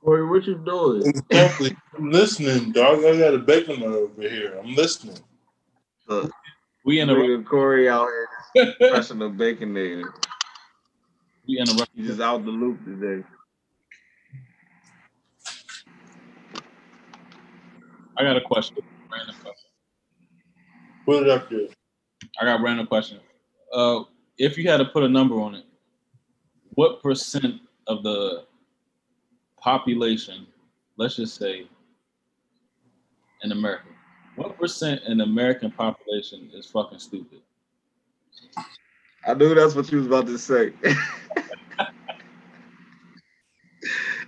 [0.03, 1.03] Corey, what you doing?
[1.07, 1.77] Exactly.
[1.97, 3.05] I'm listening, dog.
[3.05, 4.59] I got a bacon over here.
[4.61, 5.17] I'm listening.
[6.09, 6.29] Look,
[6.83, 8.09] We in a Corey out
[8.55, 10.11] here pressing the baconator.
[11.47, 13.25] we in a He's just out the loop today.
[18.17, 18.75] I got a question.
[19.09, 19.66] Random question.
[21.07, 21.67] Put it up there.
[22.41, 23.19] I got a random question.
[23.73, 24.03] Uh,
[24.37, 25.63] if you had to put a number on it,
[26.75, 28.43] what percent of the
[29.57, 30.45] population,
[30.97, 31.65] let's just say,
[33.41, 33.85] in America,
[34.35, 37.39] what percent in the American population is fucking stupid?
[39.25, 40.73] I knew that's what you was about to say.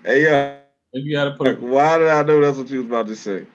[0.05, 0.55] hey, yeah.
[0.93, 3.07] If you had to put a, Why did I know that's what you was about
[3.07, 3.45] to say?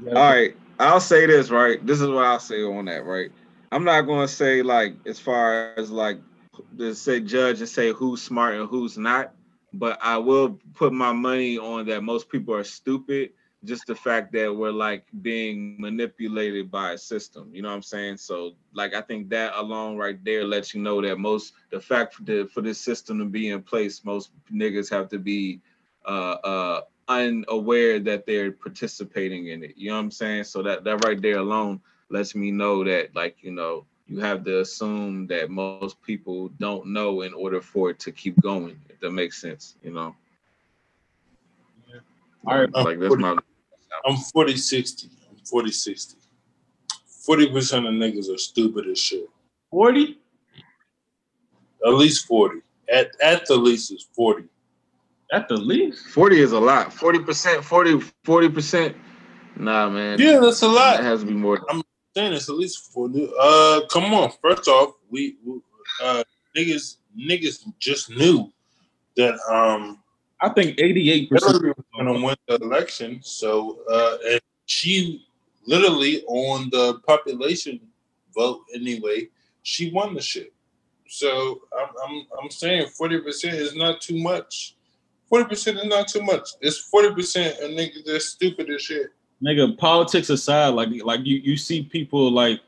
[0.00, 1.84] you had to All put- right, I'll say this, right?
[1.86, 3.30] This is what I'll say on that, right?
[3.70, 6.18] I'm not to say like as far as like
[6.78, 9.34] to say judge and say who's smart and who's not,
[9.72, 13.30] but I will put my money on that most people are stupid.
[13.64, 17.82] Just the fact that we're like being manipulated by a system, you know what I'm
[17.82, 18.18] saying?
[18.18, 22.14] So, like, I think that alone right there lets you know that most the fact
[22.14, 25.62] for this system to be in place, most niggas have to be
[26.04, 29.74] uh uh unaware that they're participating in it.
[29.76, 30.44] You know what I'm saying?
[30.44, 34.44] So that that right there alone lets me know that like, you know, you have
[34.44, 39.00] to assume that most people don't know in order for it to keep going, if
[39.00, 40.14] that makes sense, you know.
[42.46, 42.74] All right.
[42.74, 43.36] Like that's my
[44.06, 45.08] I'm 40 60.
[45.30, 46.18] I'm 40 60.
[47.28, 49.26] 40% of niggas are stupid as shit.
[49.70, 50.18] 40?
[51.86, 52.60] At least 40.
[52.92, 54.44] At at the least is 40.
[55.32, 56.06] At the least?
[56.08, 56.90] 40 is a lot.
[56.90, 57.94] 40%, 40,
[58.26, 58.94] 40%.
[59.56, 60.20] Nah, man.
[60.20, 60.96] Yeah, that's a lot.
[60.98, 61.60] That has to be more.
[61.68, 61.82] I'm
[62.16, 63.32] saying it's at least 40.
[63.38, 64.30] Uh come on.
[64.42, 65.60] First off, we we-
[66.02, 66.24] uh
[66.56, 68.52] niggas niggas just knew
[69.16, 70.02] that um
[70.40, 71.28] I think 88%.
[71.30, 73.20] Hillary was gonna win the election.
[73.22, 75.26] So uh and she
[75.66, 77.80] literally on the population
[78.34, 79.28] vote anyway,
[79.62, 80.52] she won the shit.
[81.08, 84.73] So I'm I'm I'm saying forty percent is not too much.
[85.28, 86.50] Forty percent is not too much.
[86.60, 89.06] It's forty percent of niggas that's stupid as shit.
[89.42, 92.60] nigga, politics aside, like like you you see people like,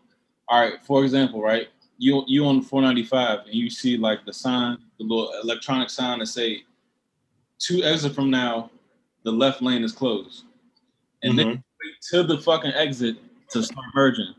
[0.49, 1.69] all right, for example, right?
[1.99, 6.27] You you on 495 and you see like the sign, the little electronic sign that
[6.27, 6.62] say
[7.59, 8.71] two exit from now,
[9.23, 10.45] the left lane is closed.
[11.23, 11.51] And then Mhm.
[11.83, 13.16] wait to the fucking exit
[13.51, 14.35] to start merging.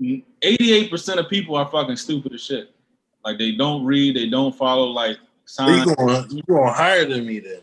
[0.00, 2.74] 88% of people are fucking stupid as shit.
[3.24, 5.18] Like they don't read, they don't follow like
[5.58, 5.94] You signs.
[5.94, 7.60] going you going higher than me then.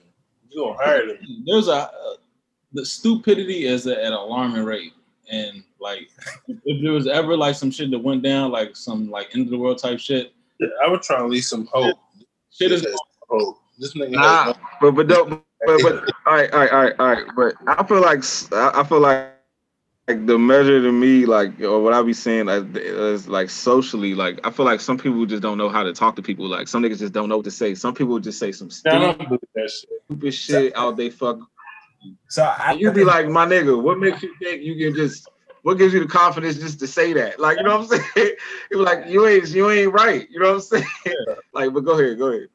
[0.49, 1.43] You're going higher than me.
[1.45, 1.89] there's a uh,
[2.73, 4.93] the stupidity is at an alarming rate
[5.31, 6.09] and like
[6.47, 9.51] if there was ever like some shit that went down like some like end of
[9.51, 10.33] the world type shit
[10.83, 11.97] I would try to leave some hope.
[12.51, 12.85] shit is
[13.29, 13.57] hope.
[13.77, 15.93] This nigga Nah, but but don't but, but
[16.25, 17.25] all right, all right, all right, all right.
[17.35, 19.34] But I feel like I feel like
[20.07, 24.13] like the measure to me, like or what I be saying like, is like socially,
[24.13, 26.47] like I feel like some people just don't know how to talk to people.
[26.47, 27.73] Like some niggas just don't know what to say.
[27.73, 29.17] Some people just say some stupid
[30.07, 30.33] believe shit.
[30.33, 31.39] shit out they fuck.
[32.29, 35.27] So I And you be like, my nigga, what makes you think you can just
[35.63, 37.39] what gives you the confidence just to say that?
[37.39, 38.35] Like, you know what I'm saying?
[38.69, 40.27] It was like you ain't you ain't right.
[40.29, 40.85] You know what I'm saying?
[41.53, 42.47] Like, but go ahead, go ahead.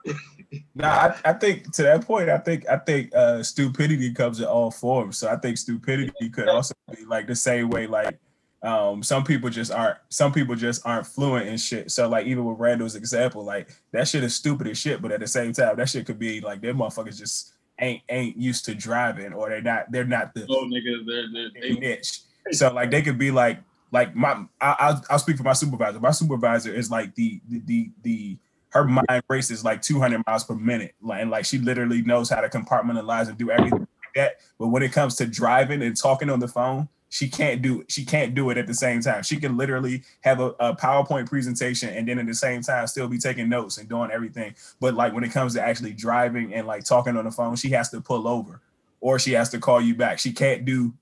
[0.75, 4.47] No, I, I think to that point, I think I think uh, stupidity comes in
[4.47, 5.19] all forms.
[5.19, 8.19] So I think stupidity could also be like the same way like
[8.63, 11.91] um, some people just aren't some people just aren't fluent in shit.
[11.91, 15.21] So like even with Randall's example, like that shit is stupid as shit, but at
[15.21, 18.75] the same time, that shit could be like them motherfuckers just ain't ain't used to
[18.75, 22.21] driving or they're not they're not the oh nigga they're, they're, a niche.
[22.53, 23.61] So like they could be like
[23.93, 26.01] like my I, I'll, I'll speak for my supervisor.
[26.01, 28.39] My supervisor is like the the the, the
[28.71, 32.41] her mind races like 200 miles per minute, like, and like she literally knows how
[32.41, 34.37] to compartmentalize and do everything like that.
[34.59, 38.05] But when it comes to driving and talking on the phone, she can't do she
[38.05, 39.25] can't do it at the same time.
[39.25, 43.09] She can literally have a, a PowerPoint presentation and then at the same time still
[43.09, 44.55] be taking notes and doing everything.
[44.79, 47.71] But like when it comes to actually driving and like talking on the phone, she
[47.71, 48.61] has to pull over
[49.01, 50.21] or she has to call you back.
[50.21, 50.95] She can't do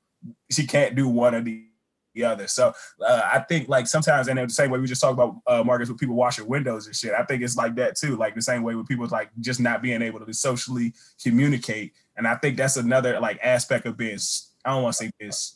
[0.50, 1.64] she can't do one of the
[2.14, 2.46] the other.
[2.46, 2.72] So
[3.06, 5.88] uh, I think like sometimes, and the same way we just talk about uh, Marcus
[5.88, 7.12] with people washing windows and shit.
[7.12, 8.16] I think it's like that too.
[8.16, 11.92] Like the same way with people like just not being able to socially communicate.
[12.16, 14.18] And I think that's another like aspect of being.
[14.64, 15.54] I don't want to say this.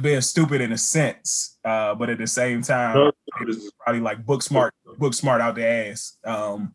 [0.00, 4.42] Being stupid in a sense, uh, but at the same time, it's probably like book
[4.42, 6.16] smart, book smart out the ass.
[6.24, 6.74] Um,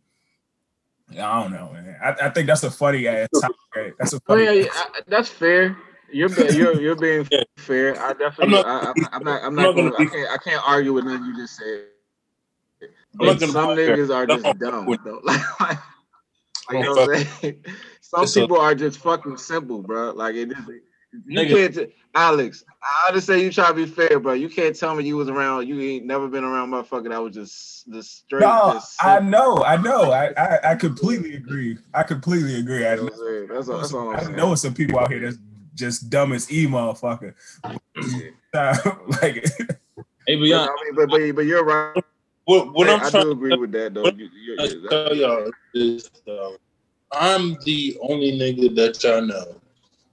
[1.11, 1.97] I don't know, man.
[2.03, 3.27] I, I think that's a funny ass.
[3.41, 3.95] Topic.
[3.97, 5.75] That's a Oh yeah, yeah, I- that's fair.
[6.11, 7.99] You're be, you're you're being fair.
[8.01, 8.57] I definitely.
[8.57, 9.41] I'm not- I, I'm, I'm not.
[9.43, 9.61] I'm I'm not.
[9.63, 10.29] not Gonna, gonna I can't.
[10.31, 11.85] I can't argue with nothing you just said.
[13.19, 13.97] I'm not Some gonna be fair.
[13.97, 14.85] niggas are just not dumb.
[14.87, 15.21] with- Though.
[15.23, 15.77] Like, like,
[16.71, 17.65] you know what I'm saying?
[18.01, 20.11] Some It's a- people are just fucking simple, bro.
[20.11, 20.57] Like it is.
[21.25, 21.49] You Nigga.
[21.49, 22.63] can't, t- Alex.
[23.07, 24.33] I just say you try to be fair, bro.
[24.33, 25.67] You can't tell me you was around.
[25.67, 27.09] You ain't never been around, motherfucker.
[27.09, 28.41] That was just the straight.
[28.41, 30.11] No, just I know, I know.
[30.11, 31.79] I, I, I completely agree.
[31.95, 32.85] I completely agree.
[32.85, 33.47] I You know what I'm saying?
[33.51, 33.77] That's all.
[33.79, 34.35] That's all I'm I saying.
[34.35, 35.37] know some people out here that's
[35.79, 37.33] just dumb as e motherfucker.
[39.21, 39.45] like
[40.29, 42.03] Hey, But, Beyond, I mean, but, but but you're right.
[42.45, 44.05] What, what I, I'm I trying do agree with that, though.
[44.05, 46.57] You, you, you, tell y'all is, um,
[47.11, 49.55] I'm the only nigga that y'all know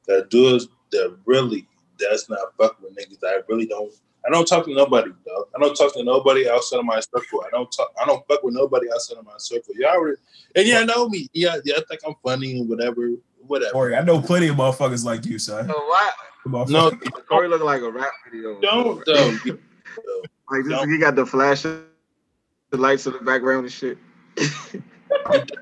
[0.06, 3.18] that does that really does not fuck with niggas.
[3.22, 3.92] I really don't.
[4.26, 5.48] I don't talk to nobody, dog.
[5.54, 7.44] I don't talk to nobody outside of my circle.
[7.46, 7.92] I don't talk.
[8.00, 9.74] I don't fuck with nobody outside of my circle.
[9.76, 10.16] Y'all already,
[10.54, 11.28] and y'all know me.
[11.34, 11.74] Yeah, yeah.
[11.76, 13.10] I think I'm funny and whatever,
[13.46, 13.72] whatever.
[13.72, 15.66] Corey, I know plenty of motherfuckers like you, son.
[15.68, 16.10] So why?
[16.46, 16.68] Motherfucker.
[16.70, 16.90] No,
[17.28, 18.60] Corey look like a rap video.
[18.60, 19.36] don't though.
[20.48, 20.88] Like this, Don't.
[20.92, 21.82] he got the flash, the
[22.70, 23.98] lights in the background and shit.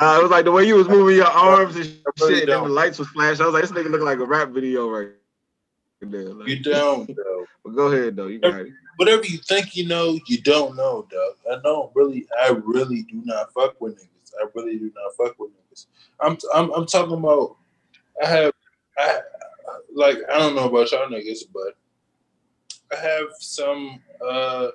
[0.00, 1.86] Nah, it was like the way you was moving your arms and
[2.20, 3.42] really shit, and then the lights was flashing.
[3.42, 5.08] I was like, this nigga look like a rap video right
[6.00, 6.34] there.
[6.34, 7.46] Like, You don't, though.
[7.64, 8.72] but go ahead though, you got it.
[8.96, 11.34] whatever you think you know, you don't know, dog.
[11.58, 14.32] I don't really, I really do not fuck with niggas.
[14.42, 15.63] I really do not fuck with niggas.
[16.20, 17.56] I'm, I'm, I'm talking about.
[18.22, 18.52] I have,
[18.98, 19.20] I
[19.94, 21.74] like, I don't know about y'all niggas, but
[22.92, 24.68] I have some uh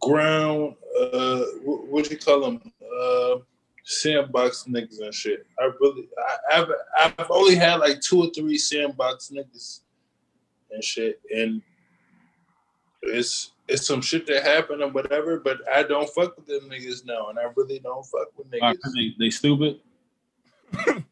[0.00, 0.74] ground.
[0.98, 2.72] Uh, what, what you call them?
[3.00, 3.36] Uh,
[3.84, 5.46] sandbox niggas and shit.
[5.58, 6.08] I really,
[6.50, 9.80] I, I've, I've only had like two or three sandbox niggas
[10.70, 11.60] and shit, and
[13.02, 17.04] it's it's some shit that happened or whatever, but I don't fuck with them niggas
[17.04, 18.76] now, and I really don't fuck with niggas.
[18.94, 19.80] they, they stupid.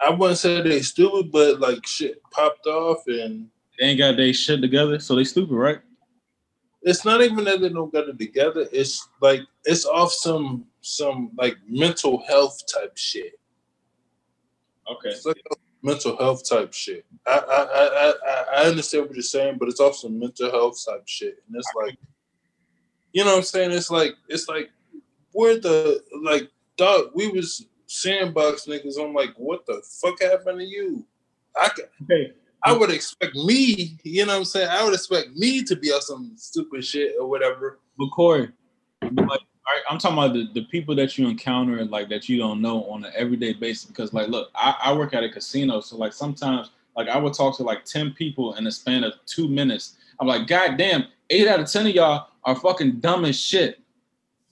[0.00, 4.32] I wouldn't say they stupid, but like shit popped off, and They ain't got their
[4.32, 5.80] shit together, so they stupid, right?
[6.82, 8.66] it's not even that they don't got it together.
[8.72, 13.38] It's like it's off some some like mental health type shit.
[14.90, 15.10] Okay.
[15.10, 15.42] It's like
[15.82, 17.04] mental health type shit.
[17.26, 21.02] I I, I I I understand what you're saying, but it's also mental health type
[21.06, 21.96] shit, and it's like,
[23.12, 23.72] you know what I'm saying?
[23.72, 24.70] It's like it's like
[25.32, 27.10] we're the like dog.
[27.14, 29.02] We was sandbox niggas.
[29.02, 31.04] I'm like, what the fuck happened to you?
[31.60, 32.32] I ca- Okay.
[32.62, 34.68] I would expect me, you know what I'm saying?
[34.70, 37.78] I would expect me to be on some stupid shit or whatever.
[37.96, 38.50] But Corey,
[39.02, 39.40] like,
[39.74, 42.84] right, I'm talking about the, the people that you encounter like that you don't know
[42.84, 43.86] on an everyday basis.
[43.86, 47.34] Because like, look, I, I work at a casino, so like sometimes like I would
[47.34, 49.96] talk to like ten people in the span of two minutes.
[50.18, 53.80] I'm like, God damn, eight out of ten of y'all are fucking dumb as shit.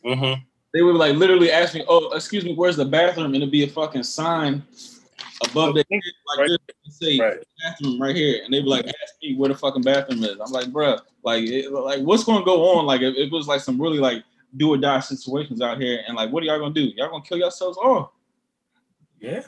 [0.04, 0.40] Mm-hmm.
[0.74, 3.64] They would like literally ask me, "Oh, excuse me, where's the bathroom?" And it'd be
[3.64, 4.62] a fucking sign
[5.44, 6.58] above their head like Right.
[6.84, 7.38] this, say Right.
[7.62, 10.52] bathroom right here, and they'd be like, "Ask me where the fucking bathroom is." I'm
[10.52, 12.86] like, "Bruh, like, it, like what's going to go on?
[12.86, 14.22] Like, if it was like some really like
[14.56, 16.90] do or die situations out here, and like, what are y'all gonna do?
[16.96, 18.10] Y'all gonna kill yourselves off?"
[19.20, 19.42] Yeah.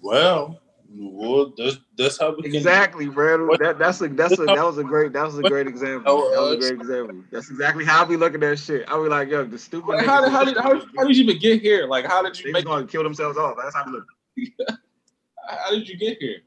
[0.00, 3.46] Well, well, that's that's how we can Exactly, bro.
[3.46, 6.30] What- That, that's a that's a that was a great that was a great example.
[6.30, 7.24] That was a uh, great example.
[7.30, 8.88] That's exactly how I be looking at shit.
[8.88, 9.88] I be like, yo, the stupid.
[9.88, 11.86] Like, how, did, how did how, how did you even get here?
[11.86, 12.64] Like, how did they you just make?
[12.64, 13.56] gonna kill themselves off.
[13.60, 14.06] That's how we look.
[15.48, 16.40] How did you get here?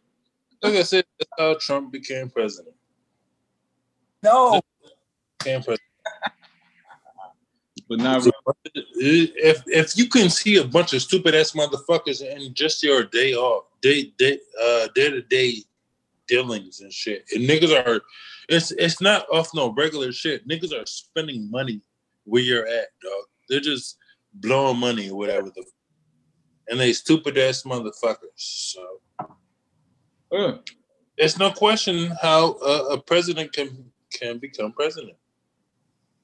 [0.61, 2.75] like I said, that's how Trump became president.
[4.21, 4.61] No.
[5.39, 5.81] Became president.
[7.91, 8.31] But not So,
[8.73, 13.33] if if you can see a bunch of stupid ass motherfuckers in just your day
[13.33, 15.55] off, day day uh day to day
[16.25, 17.99] dealings and shit, and niggas are,
[18.47, 20.47] it's it's not off no regular shit.
[20.47, 21.81] Niggas are spending money
[22.23, 23.25] where you're at, dog.
[23.49, 23.97] They're just
[24.35, 25.65] blowing money or whatever the,
[26.69, 28.37] and they stupid ass motherfuckers.
[28.37, 28.87] So
[30.31, 30.57] Yeah.
[31.17, 35.17] it's no question how a, a president can can become president,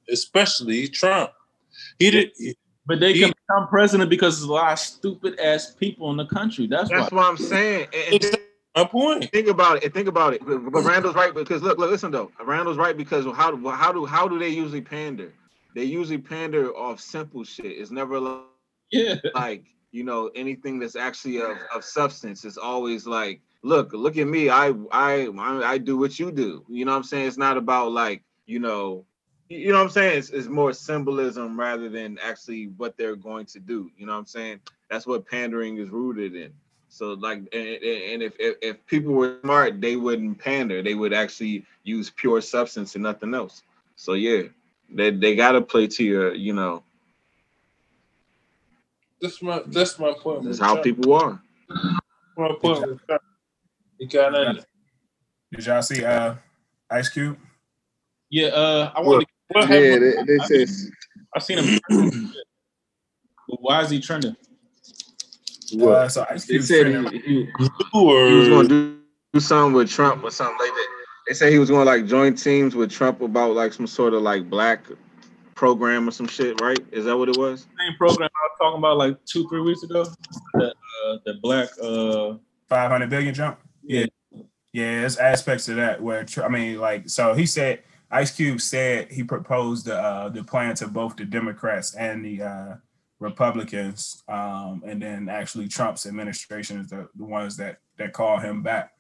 [0.09, 1.31] especially Trump.
[1.99, 2.31] He did.
[2.85, 6.17] But they He- can become president because there's a lot of stupid ass people in
[6.17, 6.67] the country.
[6.67, 7.17] That's, That's why.
[7.17, 7.87] what I'm saying.
[7.93, 8.41] And, and Exactly
[8.75, 9.29] my point.
[9.31, 9.93] think about it.
[9.93, 10.45] Think about it.
[10.45, 12.31] But, but Randall's right because look, look, listen though.
[12.45, 15.33] Randall's right because how do how do how do they usually pander?
[15.75, 17.65] They usually pander off simple shit.
[17.65, 18.41] It's never like
[18.91, 19.15] Yeah.
[19.35, 22.45] like you know anything that's actually of, of substance.
[22.45, 24.49] It's always like look, look at me.
[24.49, 26.63] I, I, I, I do what you do.
[26.69, 27.27] You know what I'm saying?
[27.27, 29.03] It's not about like, you know,
[29.49, 30.17] you know what I'm saying?
[30.17, 33.89] It's, it's more symbolism rather than actually what they're going to do.
[33.97, 34.59] You know what I'm saying?
[34.89, 36.51] That's what pandering is rooted in.
[36.89, 40.81] So like, and, and if, if if people were smart, they wouldn't pander.
[40.81, 43.63] They would actually use pure substance and nothing else.
[43.95, 44.43] So yeah,
[44.89, 46.83] they they gotta play to your, you know,
[49.21, 50.43] That's my that's my point.
[50.45, 51.41] that's with how people are.
[52.37, 53.21] My point with Trump.
[53.99, 54.63] He got in.
[55.51, 56.35] Did y'all see uh
[56.89, 57.37] Ice Cube?
[58.29, 59.59] Yeah, uh, I want to.
[59.59, 60.27] What Yeah, happened?
[60.27, 60.91] they, they said
[61.35, 61.79] I seen him.
[63.49, 64.35] but why is he trending?
[65.73, 65.91] what?
[65.93, 67.47] Uh, so Ice They Cube said he, he, You
[67.93, 68.99] he was gonna do,
[69.33, 70.87] do something with Trump or something like that.
[71.27, 74.21] They said he was gonna like join teams with Trump about like some sort of
[74.21, 74.85] like black
[75.55, 76.85] program or some shit, right?
[76.91, 77.67] Is that what it was?
[77.77, 80.05] Same program I was talking about like two, three weeks ago.
[80.53, 80.73] That
[81.05, 82.37] uh, that black uh,
[82.69, 83.59] 500 billion jump.
[83.83, 84.05] Yeah.
[84.73, 89.11] Yeah, there's aspects of that where I mean, like, so he said Ice Cube said
[89.11, 92.75] he proposed the uh, the plan to both the Democrats and the uh,
[93.19, 98.63] Republicans, um, and then actually Trump's administration is the, the ones that that call him
[98.63, 98.93] back,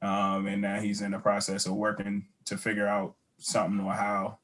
[0.00, 4.38] um, and now he's in the process of working to figure out something or how,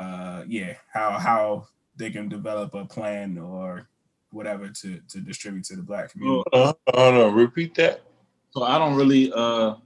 [0.00, 3.88] uh, yeah, how how they can develop a plan or
[4.30, 6.42] whatever to to distribute to the black community.
[6.52, 8.02] uh, hold on, repeat that.
[8.50, 9.76] so I don't really uh.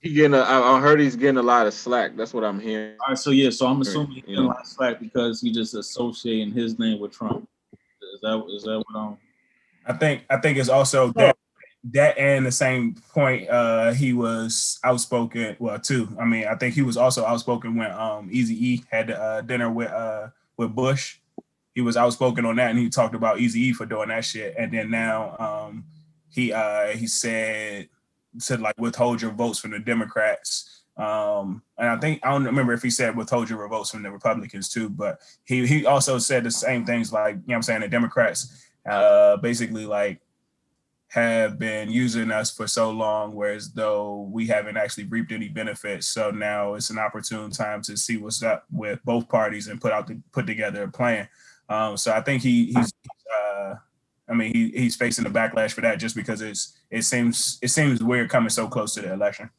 [0.00, 2.16] He getting a, I, I heard he's getting a lot of slack.
[2.16, 2.96] That's what I'm hearing.
[3.00, 4.30] All right, so yeah, so I'm assuming he's Yeah.
[4.30, 7.48] getting a lot of slack because he just associating his name with Trump.
[8.14, 9.16] Is that is that what I'm?
[9.86, 11.36] I think I think it's also that
[11.92, 16.08] that and the same point uh he was outspoken well too.
[16.20, 19.70] I mean, I think he was also outspoken when um Easy E had uh, dinner
[19.70, 21.18] with uh with Bush.
[21.74, 24.54] He was outspoken on that and he talked about Easy E for doing that shit.
[24.58, 25.84] And then now um
[26.30, 27.88] he uh he said
[28.38, 30.82] said like withhold your votes from the Democrats.
[30.96, 34.10] Um and I think I don't remember if he said withhold your votes from the
[34.10, 37.82] Republicans too, but he he also said the same things like you know I'm saying
[37.82, 40.20] the Democrats uh, basically like
[41.08, 46.06] have been using us for so long, whereas though we haven't actually reaped any benefits.
[46.06, 49.92] So now it's an opportune time to see what's up with both parties and put
[49.92, 51.28] out the put together a plan.
[51.68, 52.92] Um, so I think he he's
[53.34, 53.74] uh,
[54.30, 57.68] I mean he, he's facing the backlash for that just because it's it seems it
[57.68, 59.50] seems weird coming so close to the election,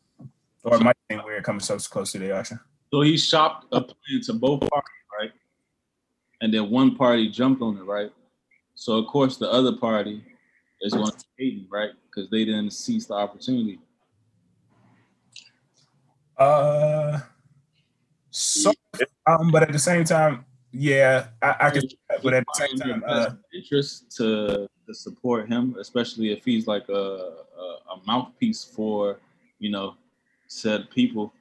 [0.63, 2.59] or it might seem weird coming so close to the election.
[2.91, 4.89] So he shopped a plan to both parties,
[5.19, 5.31] right?
[6.41, 8.11] And then one party jumped on it, right?
[8.75, 10.23] So of course the other party
[10.81, 11.91] is going to hate him, right?
[12.05, 13.79] Because they didn't seize the opportunity.
[16.37, 17.19] Uh,
[18.31, 18.71] so
[19.27, 21.83] um, but at the same time, yeah, I, I can.
[22.23, 26.87] But at the same time, uh, interest to to support him, especially if he's like
[26.89, 29.19] a, a a mouthpiece for
[29.59, 29.95] you know
[30.47, 31.33] said people.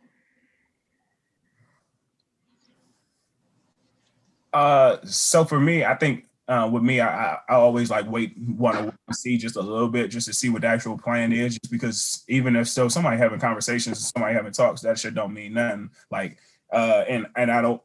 [4.53, 8.35] Uh, so for me, I think uh, with me, I, I I always like wait,
[8.39, 11.59] want to see just a little bit, just to see what the actual plan is.
[11.59, 15.53] Just because even if so, somebody having conversations, somebody having talks, that shit don't mean
[15.53, 15.91] nothing.
[16.11, 16.39] Like,
[16.73, 17.83] uh, and and I don't.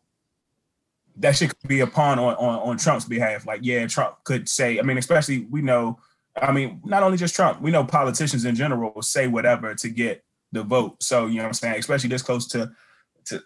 [1.17, 3.45] That shit could be upon on, on on Trump's behalf.
[3.45, 4.79] Like, yeah, Trump could say.
[4.79, 5.99] I mean, especially we know.
[6.35, 10.23] I mean, not only just Trump, we know politicians in general say whatever to get
[10.51, 11.01] the vote.
[11.03, 12.71] So you know what I'm saying, especially this close to
[13.25, 13.43] to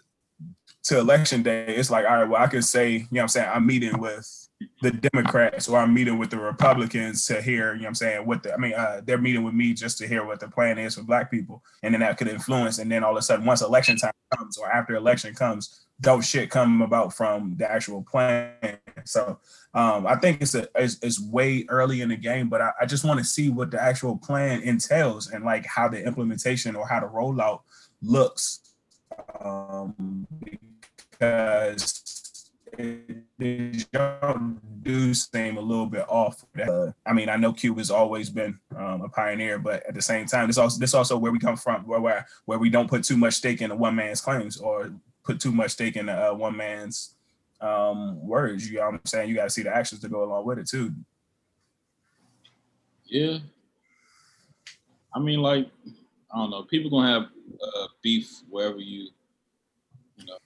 [0.84, 3.28] to election day, it's like, all right, well, I could say, you know what I'm
[3.28, 4.48] saying, I'm meeting with
[4.82, 8.26] the Democrats or I'm meeting with the Republicans to hear, you know what I'm saying,
[8.26, 10.78] what the, I mean, uh, they're meeting with me just to hear what the plan
[10.78, 11.62] is for black people.
[11.82, 12.78] And then that could influence.
[12.78, 16.22] And then all of a sudden, once election time comes or after election comes, dope
[16.22, 18.78] shit come about from the actual plan.
[19.04, 19.38] So
[19.74, 22.86] um, I think it's a it's, it's way early in the game, but I, I
[22.86, 26.86] just want to see what the actual plan entails and like how the implementation or
[26.86, 27.60] how the rollout
[28.02, 28.60] looks.
[29.40, 30.26] Um,
[31.10, 32.38] because
[32.78, 33.86] it, it
[34.82, 36.44] do seem a little bit off.
[36.60, 40.02] Uh, I mean, I know Cube has always been um, a pioneer, but at the
[40.02, 42.88] same time, this also this also where we come from, where where, where we don't
[42.88, 44.92] put too much stake in a one man's claims or
[45.28, 47.14] put too much stake in uh, one man's
[47.60, 48.68] um, words.
[48.70, 49.28] You know what I'm saying?
[49.28, 50.90] You got to see the actions to go along with it too.
[53.04, 53.38] Yeah.
[55.14, 55.68] I mean, like,
[56.32, 56.62] I don't know.
[56.62, 57.22] People gonna have
[57.62, 59.08] uh, beef wherever you,
[60.16, 60.38] you know,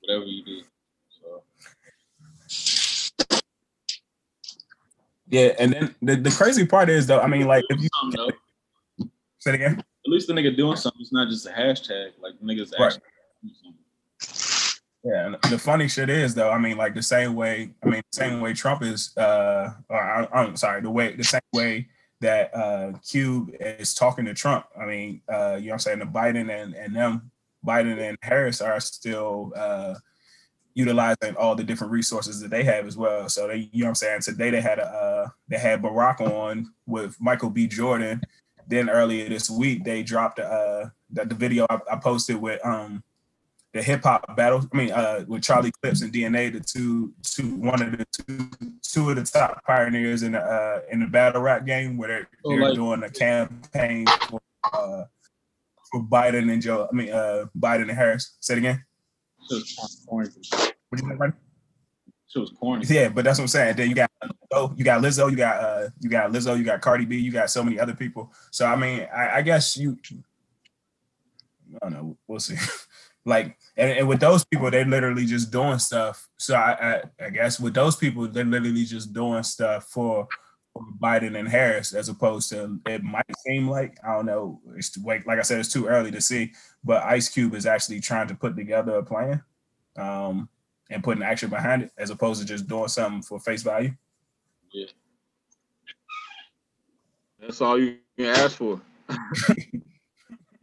[0.00, 0.62] whatever you do.
[1.20, 1.42] So
[5.28, 7.88] Yeah, and then the, the crazy part is though, I mean, like if you
[9.38, 9.78] say it again.
[9.80, 11.00] At least the nigga doing something.
[11.00, 12.10] It's not just a hashtag.
[12.20, 12.86] Like the niggas Right.
[12.86, 13.11] actually.
[15.04, 18.02] Yeah, and the funny shit is though, I mean, like the same way, I mean,
[18.12, 21.88] the same way Trump is, uh, or I, I'm sorry, the way, the same way
[22.20, 24.66] that uh, Cube is talking to Trump.
[24.80, 25.98] I mean, uh, you know what I'm saying?
[25.98, 27.32] The Biden and, and them,
[27.66, 29.94] Biden and Harris are still uh,
[30.74, 33.28] utilizing all the different resources that they have as well.
[33.28, 34.20] So they, you know what I'm saying?
[34.22, 37.66] Today they had a uh, they had Barack on with Michael B.
[37.66, 38.22] Jordan.
[38.68, 43.02] Then earlier this week they dropped uh the, the video I, I posted with um
[43.72, 44.64] the hip hop battle.
[44.72, 48.50] I mean, uh, with Charlie Clips and DNA, the two, two, one of the two,
[48.82, 52.28] two of the top pioneers in the uh, in the battle rap game, where they're,
[52.44, 54.40] So, they're like- doing a campaign for
[54.72, 55.04] uh,
[55.90, 56.88] for Biden and Joe.
[56.90, 58.36] I mean, uh, Biden and Harris.
[58.40, 58.84] Say it again.
[59.50, 60.28] Shit was corny.
[60.88, 61.34] What you think?
[62.28, 62.86] Shit was corny.
[62.88, 63.76] Yeah, but that's what I'm saying.
[63.76, 64.10] Then you got
[64.52, 67.32] oh, you got Lizzo, you got uh, you got Lizzo, you got Cardi B, you
[67.32, 68.32] got so many other people.
[68.50, 69.96] So I mean, I, I guess you.
[71.74, 72.16] I don't know.
[72.26, 72.56] We'll see.
[73.24, 76.28] like, and, and with those people, they're literally just doing stuff.
[76.38, 80.28] So I, I, I guess with those people, they're literally just doing stuff for,
[80.72, 84.60] for Biden and Harris, as opposed to it might seem like I don't know.
[84.76, 86.52] It's like like I said, it's too early to see.
[86.84, 89.42] But Ice Cube is actually trying to put together a plan.
[89.96, 90.48] Um,
[90.92, 93.92] and putting action behind it as opposed to just doing something for face value.
[94.72, 94.86] Yeah,
[97.40, 98.80] that's all you can ask for.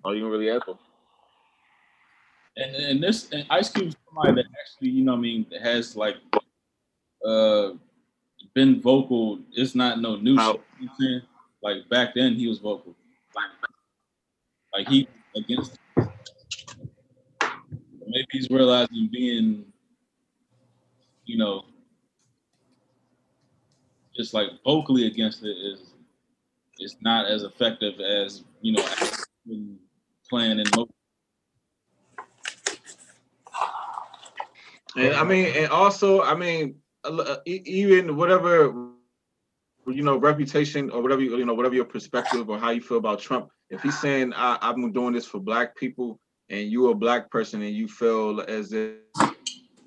[0.04, 0.78] all you can really ask for.
[2.60, 5.96] And and this and Ice Cube's somebody that actually, you know, what I mean, has
[5.96, 6.16] like
[7.26, 7.72] uh
[8.54, 9.40] been vocal.
[9.54, 10.62] It's not no new How- shit.
[10.80, 11.22] You know what I'm saying?
[11.62, 12.96] Like back then, he was vocal.
[13.36, 13.50] Like,
[14.74, 15.78] like he against.
[18.12, 19.66] Maybe he's realizing being,
[21.26, 21.66] you know,
[24.16, 25.94] just like vocally against it is
[26.80, 28.86] is not as effective as you know
[30.30, 30.94] playing in motion.
[35.00, 38.90] And I mean, and also, I mean, uh, even whatever
[39.88, 42.98] you know, reputation or whatever you, you know, whatever your perspective or how you feel
[42.98, 43.50] about Trump.
[43.70, 46.20] If he's saying I, I'm doing this for black people,
[46.50, 48.96] and you're a black person, and you feel as if,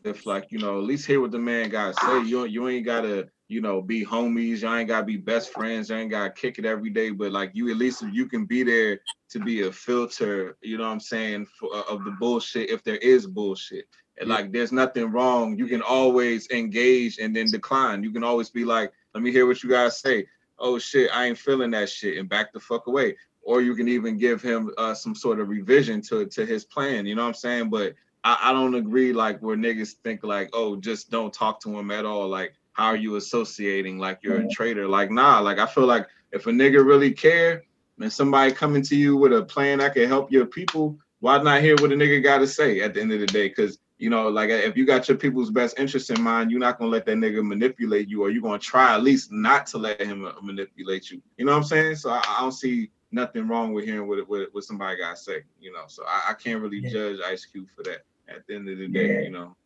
[0.05, 2.29] if like you know, at least hear what the man got to say.
[2.29, 4.63] You you ain't gotta you know be homies.
[4.63, 5.91] Y'all ain't gotta be best friends.
[5.91, 7.11] You ain't gotta kick it every day.
[7.11, 9.01] But like you, at least you can be there
[9.31, 10.57] to be a filter.
[10.63, 13.87] You know what I'm saying for, uh, of the bullshit if there is bullshit.
[14.19, 14.35] And Yeah.
[14.37, 15.57] like there's nothing wrong.
[15.59, 18.03] You can always engage and then decline.
[18.03, 20.27] You can always be like, let me hear what you guys say.
[20.59, 23.17] Oh shit, I ain't feeling that shit and back the fuck away.
[23.43, 27.07] Or you can even give him uh, some sort of revision to to his plan.
[27.07, 27.71] You know what I'm saying?
[27.71, 27.95] But
[28.25, 31.91] I, I don't agree like where niggas think like, oh, just don't talk to him
[31.91, 32.29] at all.
[32.29, 34.87] Like, how are you associating like you're a traitor?
[34.87, 35.41] Like, nah.
[35.41, 37.65] Like I feel like if a nigga really care
[37.99, 41.63] and somebody coming to you with a plan that can help your people, why not
[41.63, 43.49] hear what a nigga got to say at the end of the day?
[43.49, 46.77] Because you know, like if you got your people's best interest in mind, you're not
[46.77, 50.01] gonna let that nigga manipulate you, or you're gonna try at least not to let
[50.01, 51.23] him uh, manipulate you.
[51.37, 51.95] You know what I'm saying?
[51.97, 55.23] So I, I don't see nothing wrong with hearing what what, what somebody got to
[55.23, 55.43] say.
[55.61, 56.91] You know, so I, I can't really Yeah.
[56.91, 59.15] judge Ice Cube for that at the end of the day.
[59.15, 59.21] Yeah.
[59.21, 59.57] You know,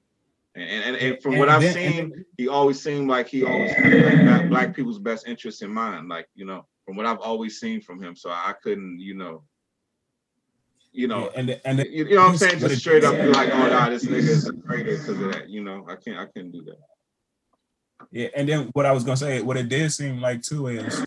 [0.54, 3.72] and and, and from And what I've then- seen, he always seemed like he always
[3.72, 6.10] had like black, black people's best interest in mind.
[6.10, 9.44] Like you know, from what I've always seen from him, so I couldn't, you know,
[10.96, 11.24] you know.
[11.24, 12.58] Yeah, and the- and the- You, know what I'm saying?
[12.58, 15.48] Just straight up be like, oh nah, this nigga is a traitor because of that.
[15.48, 16.78] You know, I can't I couldn't do that.
[18.10, 21.04] Yeah, and then what I was gonna say, what it did seem like too is,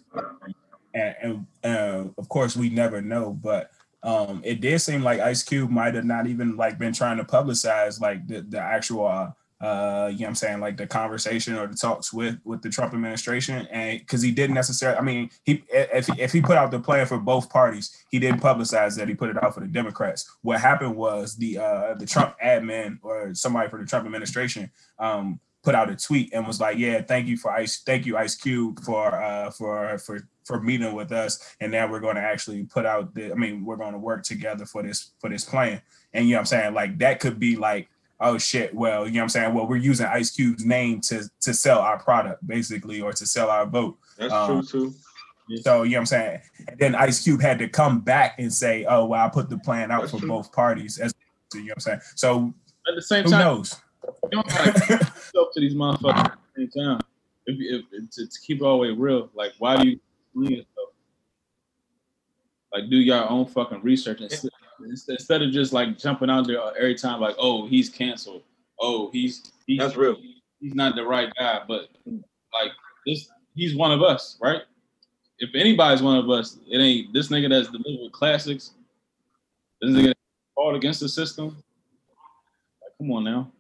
[0.94, 3.72] and, and uh, of course we never know, but
[4.04, 7.24] um, it did seem like Ice Cube might have not even like been trying to
[7.24, 9.32] publicize like the the actual, uh,
[9.62, 12.70] uh, you know, what I'm saying like the conversation or the talks with with the
[12.70, 16.58] Trump administration, and because he didn't necessarily, I mean, he if he, if he put
[16.58, 19.60] out the plan for both parties, he didn't publicize that he put it out for
[19.60, 20.30] the Democrats.
[20.44, 25.42] What happened was the uh the Trump admin or somebody for the Trump administration um
[25.62, 28.36] put out a tweet and was like, "Yeah, thank you for Ice, thank you Ice
[28.36, 32.64] Cube for uh for for for meeting with us, and now we're going to actually
[32.64, 33.32] put out the.
[33.32, 35.82] I mean, we're going to work together for this for this plan."
[36.14, 36.74] And you know what I'm saying?
[36.74, 37.90] Like that could be like,
[38.20, 39.54] "Oh shit, well, you know what I'm saying?
[39.54, 43.50] Well, we're using Ice Cube's name to to sell our product, basically, or to sell
[43.50, 44.96] our vote." That's Um, true too.
[45.64, 46.42] So you know what I'm saying?
[46.68, 49.58] And then Ice Cube had to come back and say, "Oh, well, I put the
[49.58, 50.28] plan out That's for true.
[50.30, 51.14] both parties." As
[51.54, 52.00] you know what I'm saying?
[52.16, 52.54] So
[52.88, 53.76] At the same who time, knows?
[54.24, 57.00] you don't gotta keep yourself to these motherfuckers at the same time.
[57.48, 60.00] If, if, if to, to keep it all the way real, like why do you
[60.36, 60.90] explain yourself?
[62.72, 64.52] Like do your own fucking research and instead,
[64.82, 68.44] instead of just like jumping out there every time like, oh, he's canceled.
[68.80, 70.18] Oh, he's he's That's real.
[70.60, 72.72] He's not the right guy, but like
[73.06, 74.62] this, he's one of us, right?
[75.40, 78.72] If anybody's one of us, it ain't this nigga that's delivered classics.
[79.82, 80.14] This nigga
[80.56, 81.48] fought against the system.
[82.82, 83.52] Like, come on now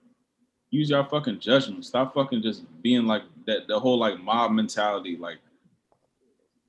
[0.71, 1.85] use your fucking judgment.
[1.85, 3.67] Stop fucking just being like that.
[3.67, 5.17] The whole like mob mentality.
[5.17, 5.37] Like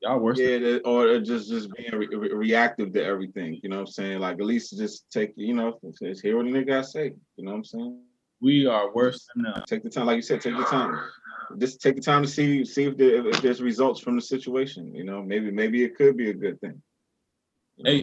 [0.03, 0.39] Y'all worse.
[0.39, 3.61] Yeah, that- or just just being re- re- reactive to everything.
[3.63, 4.19] You know what I'm saying?
[4.21, 7.13] Like at least just take, you know, just hear what the nigga say.
[7.37, 8.01] You know what I'm saying?
[8.41, 9.63] We are worse than them.
[9.67, 10.99] Take the time, like you said, take the time.
[11.59, 14.95] Just take the time to see see if there if there's results from the situation.
[14.95, 16.81] You know, maybe maybe it could be a good thing.
[17.77, 18.03] You know, Hey.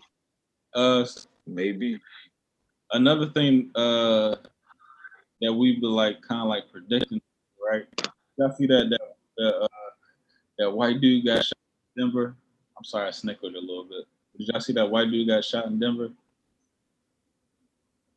[0.76, 1.06] Uh,
[1.48, 2.00] maybe.
[2.92, 4.36] another thing uh
[5.42, 7.22] that we've been like kind of like predicting,
[7.68, 7.86] right?
[8.38, 9.68] Y'all see that that that, uh,
[10.60, 11.57] that white dude got shot
[11.98, 12.36] Denver?
[12.78, 14.06] I'm sorry, I snickered a little bit.
[14.38, 16.10] Did y'all see that white dude got shot in Denver?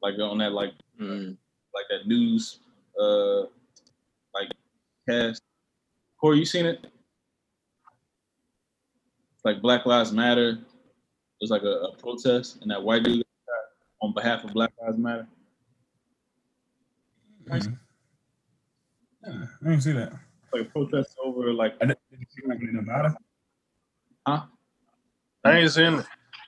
[0.03, 1.37] Like on that like Mm.
[1.75, 2.59] like that news
[3.01, 3.41] uh
[4.35, 4.51] like
[5.09, 5.41] cast.
[6.21, 6.85] Corey, you seen it?
[9.35, 10.59] It's like Black Lives Matter.
[11.41, 13.65] There's like a, a protest, and that white dude got shot
[14.03, 15.27] on behalf of Black Lives Matter.
[17.47, 17.79] Mhm.
[19.27, 20.13] Yeah, I didn't see that.
[20.53, 23.17] Like a protest over like I didn't did you see like in Nevada.
[24.31, 24.47] Huh?
[25.45, 26.07] I ain't seen it.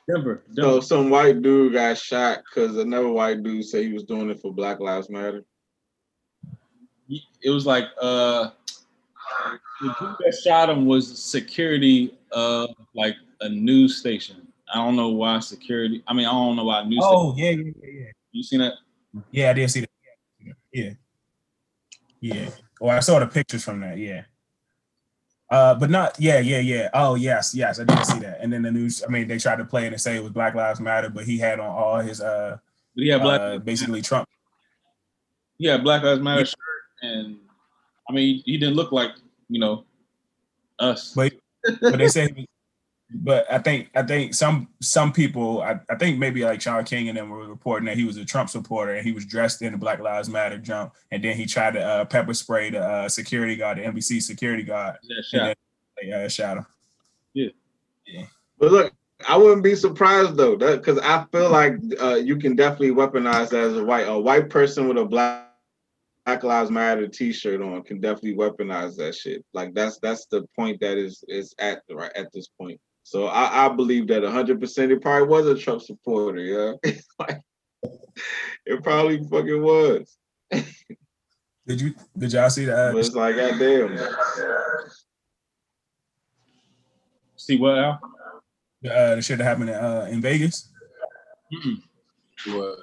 [0.08, 0.42] Denver.
[0.54, 4.40] So some white dude got shot because another white dude said he was doing it
[4.40, 5.44] for Black Lives Matter.
[7.42, 8.50] It was like uh
[9.80, 14.48] the dude that shot him was security of like a news station.
[14.72, 16.02] I don't know why security.
[16.06, 17.04] I mean, I don't know why news.
[17.04, 17.16] station.
[17.16, 18.10] Oh yeah, yeah, yeah, yeah.
[18.32, 18.74] You seen that?
[19.30, 19.90] Yeah, I did see that.
[20.72, 20.90] Yeah.
[22.20, 22.50] Yeah.
[22.80, 23.98] Well, I saw the pictures from that.
[23.98, 24.22] Yeah.
[25.52, 26.18] Uh, but not.
[26.18, 26.88] Yeah, yeah, yeah.
[26.94, 28.38] Oh, yes, yes, I did see that.
[28.40, 29.02] And then the news.
[29.06, 31.24] I mean, they tried to play it and say it was Black Lives Matter, but
[31.24, 32.56] he had on all his uh,
[32.94, 33.40] But he had black.
[33.40, 34.26] uh basically Trump.
[35.58, 36.56] Yeah, Black Lives Matter shirt,
[37.02, 37.36] and
[38.08, 39.10] I mean, he didn't look like
[39.50, 39.84] you know
[40.78, 41.12] us.
[41.14, 41.34] But
[41.82, 42.46] but they say.
[43.14, 47.08] But I think I think some some people I, I think maybe like Shaun King
[47.08, 49.72] and them were reporting that he was a Trump supporter and he was dressed in
[49.72, 53.08] the Black Lives Matter jump and then he tried to uh, pepper spray the uh,
[53.08, 55.44] security guard, the NBC security guard, Yeah, and shot.
[55.44, 55.54] then
[56.00, 56.66] they uh, shot him.
[58.58, 58.92] But look,
[59.28, 63.64] I wouldn't be surprised though, because I feel like uh, you can definitely weaponize that
[63.64, 65.48] as a white a white person with a black
[66.24, 69.44] Black Lives Matter T-shirt on can definitely weaponize that shit.
[69.52, 72.80] Like that's that's the point that is is at the right at this point.
[73.04, 76.40] So I, I believe that 100 percent it probably was a Trump supporter.
[76.40, 77.40] Yeah, like,
[78.64, 80.16] it probably fucking was.
[81.66, 82.92] Did you did y'all see that?
[82.92, 83.98] But it's like goddamn.
[87.36, 88.00] See what Al?
[88.82, 90.70] the, uh, the shit that happened in, uh, in Vegas?
[91.52, 91.82] Mm-mm.
[92.54, 92.78] What?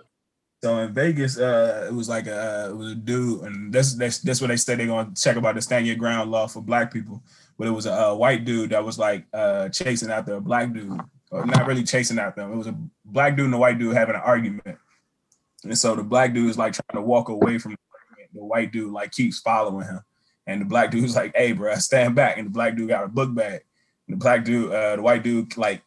[0.62, 4.20] So in Vegas, uh, it was like a it was a dude, and that's that's
[4.20, 6.92] that's what they said they're gonna check about the stand your ground law for black
[6.92, 7.24] people.
[7.58, 10.74] But it was a, uh white dude that was like uh, chasing after a black
[10.74, 11.00] dude,
[11.32, 12.52] or not really chasing after him.
[12.52, 14.78] It was a black dude and a white dude having an argument,
[15.64, 17.78] and so the black dude is like trying to walk away from the.
[18.32, 20.02] The white dude like keeps following him,
[20.46, 23.08] and the black dude's like, "Hey, bro, stand back!" And the black dude got a
[23.08, 23.62] book bag.
[24.08, 25.82] And the black dude, uh, the white dude, like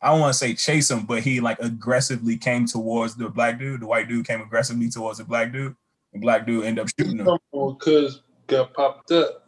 [0.00, 3.58] I don't want to say chase him, but he like aggressively came towards the black
[3.58, 3.80] dude.
[3.80, 5.74] The white dude came aggressively towards the black dude.
[6.12, 7.26] The black dude ended up shooting him.
[7.26, 9.46] Come on, cuz got popped up.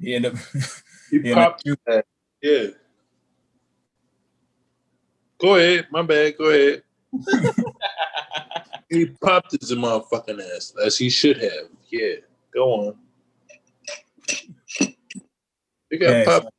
[0.00, 0.40] He ended up
[1.10, 1.62] He he ended up popped.
[1.66, 2.02] shooting.
[2.42, 2.66] Yeah.
[5.38, 5.86] Go ahead.
[5.90, 6.38] My bad.
[6.38, 6.82] Go ahead.
[8.90, 11.68] he popped his motherfucking ass as he should have.
[11.90, 12.16] Yeah.
[12.54, 12.96] Go on.
[15.90, 16.50] He got Yeah, popped.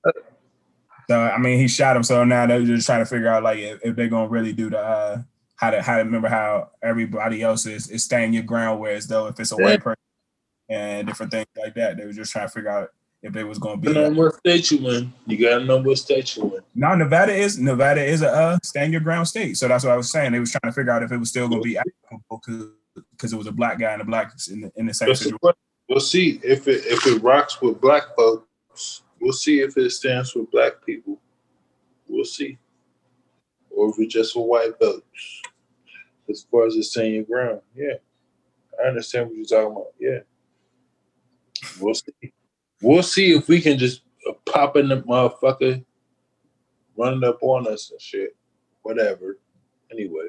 [1.10, 2.04] So I mean, he shot him.
[2.04, 4.70] So now they're just trying to figure out like if, if they're gonna really do
[4.70, 5.22] the uh,
[5.56, 8.80] how to how to remember how everybody else is is staying your ground.
[8.80, 9.64] Whereas though if it's a Yeah.
[9.64, 10.02] white person
[10.70, 12.90] and different things like that, they were just trying to figure out
[13.24, 13.88] if they was gonna be.
[13.88, 15.14] You know what state you in.
[15.26, 16.64] You gotta know what state you in.
[16.76, 19.58] No, Nevada is Nevada is a uh, stand your ground state.
[19.58, 20.34] So that's what I was saying.
[20.34, 22.74] They was trying to figure out if it was still gonna be applicable
[23.12, 25.40] because it was a black guy and a black in the, in the same situation.
[25.90, 29.04] We'll see if it if it rocks with black folks.
[29.20, 31.20] We'll see if it stands for black people.
[32.08, 32.58] We'll see.
[33.70, 35.42] Or if it's just for white folks.
[36.30, 37.62] As far as staying your ground.
[37.76, 37.96] Yeah.
[38.84, 39.94] I understand what you're talking about.
[40.00, 40.20] Yeah.
[41.80, 42.34] We'll see.
[42.82, 44.02] We'll see if we can just
[44.46, 45.84] pop in the motherfucker
[46.96, 48.36] running up on us and shit.
[48.84, 49.38] Whatever.
[49.92, 50.28] Anyway.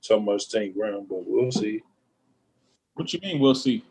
[0.00, 1.82] So much staying ground, but we'll see.
[2.94, 3.40] What you mean?
[3.40, 3.84] We'll see.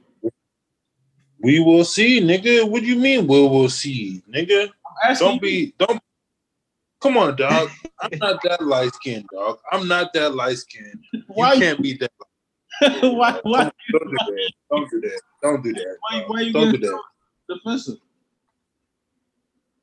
[1.46, 2.68] We will see, nigga.
[2.68, 3.28] What do you mean?
[3.28, 4.72] We will see, nigga.
[5.20, 6.02] Don't be, don't.
[7.00, 7.70] Come on, dog.
[8.02, 9.60] I'm not that light skinned, dog.
[9.72, 11.04] I'm not that light skinned.
[11.14, 11.56] You Why?
[11.60, 12.12] can't be that.
[13.14, 13.40] why?
[13.44, 13.70] Why?
[13.92, 14.52] Don't do that.
[14.72, 15.22] Don't do that.
[15.44, 15.98] Don't do that.
[16.10, 17.00] Why, why you Don't do that.
[17.48, 17.98] defensive?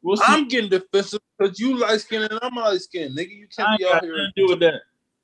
[0.03, 0.19] We'll.
[0.27, 3.31] I'm getting defensive because you light skinned and I'm light skinned, nigga.
[3.39, 4.81] You can't ain't be out here do with that.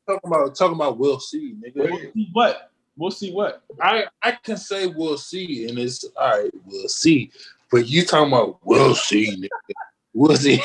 [0.07, 2.13] talking about talking about we'll see, We'll nigga.
[2.15, 2.71] see what?
[2.99, 3.63] We'll see what?
[3.81, 6.51] I I can say we'll see, and it's all right.
[6.67, 7.31] We'll see,
[7.71, 9.75] but you talking about we'll see, nigga.
[10.15, 10.57] Was he?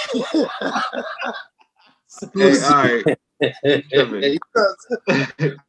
[2.34, 3.06] Hey, all right.
[3.62, 3.84] Hey,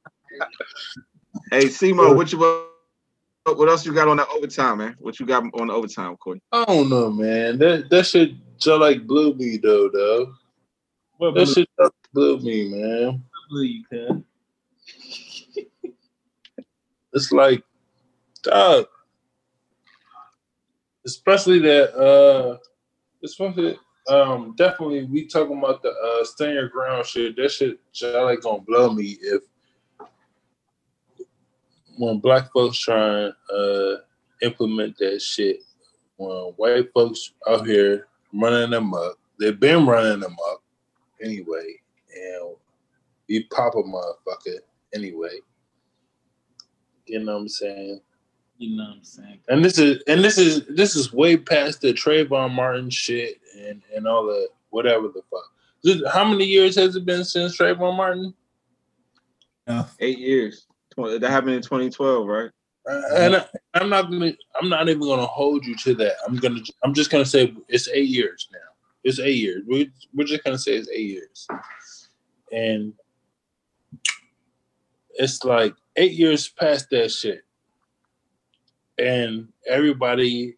[1.51, 4.97] Hey, Simo, what you what, what else you got on that overtime, man?
[4.99, 6.41] What you got on the overtime, Corey?
[6.51, 7.59] I don't know, man.
[7.59, 10.33] That that shit just like blew me though, though.
[11.19, 13.23] What That should blue, shit just blew me, man.
[13.51, 14.25] blue you can?
[17.15, 17.63] It's like,
[18.43, 18.87] dog.
[21.07, 22.59] Especially that, uh,
[23.23, 27.37] especially, um, definitely we talking about the uh, stand your ground shit.
[27.37, 29.43] That shit, just like gonna blow me if
[31.97, 33.97] when black folks try and uh,
[34.43, 35.59] implement that shit.
[36.17, 40.63] When white folks out here running them up, they've been running them up
[41.23, 41.81] anyway,
[42.15, 42.57] and
[43.29, 44.59] we pop a motherfucker
[44.95, 45.39] anyway.
[47.07, 48.01] You know what I'm saying?
[48.59, 49.41] You know what I'm saying?
[49.49, 53.83] And this is and this is this is way past the Trayvon Martin shit and
[53.95, 55.51] and all the whatever the fuck.
[55.83, 58.33] This- How many years has it been since Trayvon Martin?
[59.67, 60.67] Uh, Eight years.
[60.97, 62.51] That happened in 2012, right?
[62.89, 66.15] Uh, and I, I'm not gonna I'm not even gonna hold you to that.
[66.27, 68.59] I'm gonna I'm just gonna say it's eight years now.
[69.03, 69.63] It's eight years.
[69.67, 71.49] We we're just gonna say it's eight years,
[72.53, 72.93] and
[75.15, 77.43] it's like eight years past that shit,
[78.99, 80.57] and everybody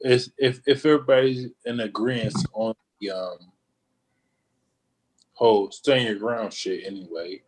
[0.00, 3.38] is if if everybody's in agreement on the um
[5.34, 7.42] whole stand your ground shit anyway,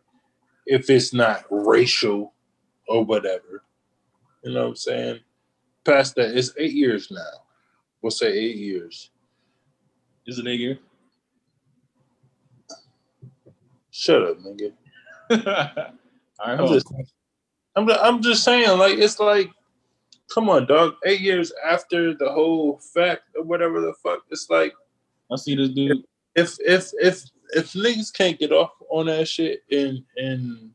[0.65, 2.33] if it's not racial
[2.87, 3.63] or whatever.
[4.43, 5.19] You know what I'm saying?
[5.85, 7.41] Past that, it's eight years now.
[8.01, 9.11] We'll say eight years.
[10.25, 10.79] Is it a year?
[13.91, 15.93] Shut up, nigga.
[16.39, 16.91] Right, I'm just,
[17.75, 19.49] I'm, I'm just saying, like, it's like,
[20.33, 20.95] come on, dog.
[21.05, 24.73] Eight years after the whole fact or whatever the fuck, it's like.
[25.31, 26.03] I see this dude.
[26.35, 30.71] if if if if niggas can't get off on that shit and and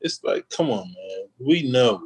[0.00, 1.28] it's like, come on, man.
[1.40, 2.02] We know.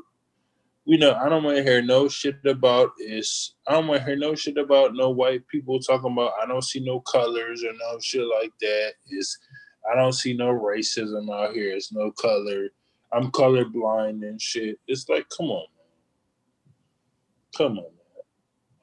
[0.87, 4.07] We know I don't want to hear no shit about is I don't want to
[4.07, 7.73] hear no shit about no white people talking about I don't see no colors or
[7.73, 8.93] no shit like that.
[9.11, 9.39] Is
[9.91, 11.75] I don't see no racism out here.
[11.75, 12.69] It's no color.
[13.13, 14.79] I'm colorblind and shit.
[14.89, 15.87] It's like, come on, man.
[17.57, 18.25] Come on, man.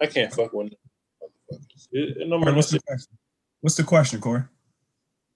[0.02, 1.88] I can't fuck with motherfuckers.
[1.92, 3.18] It, it no Corey, matter what's the question?
[3.62, 4.44] What's the question, Corey?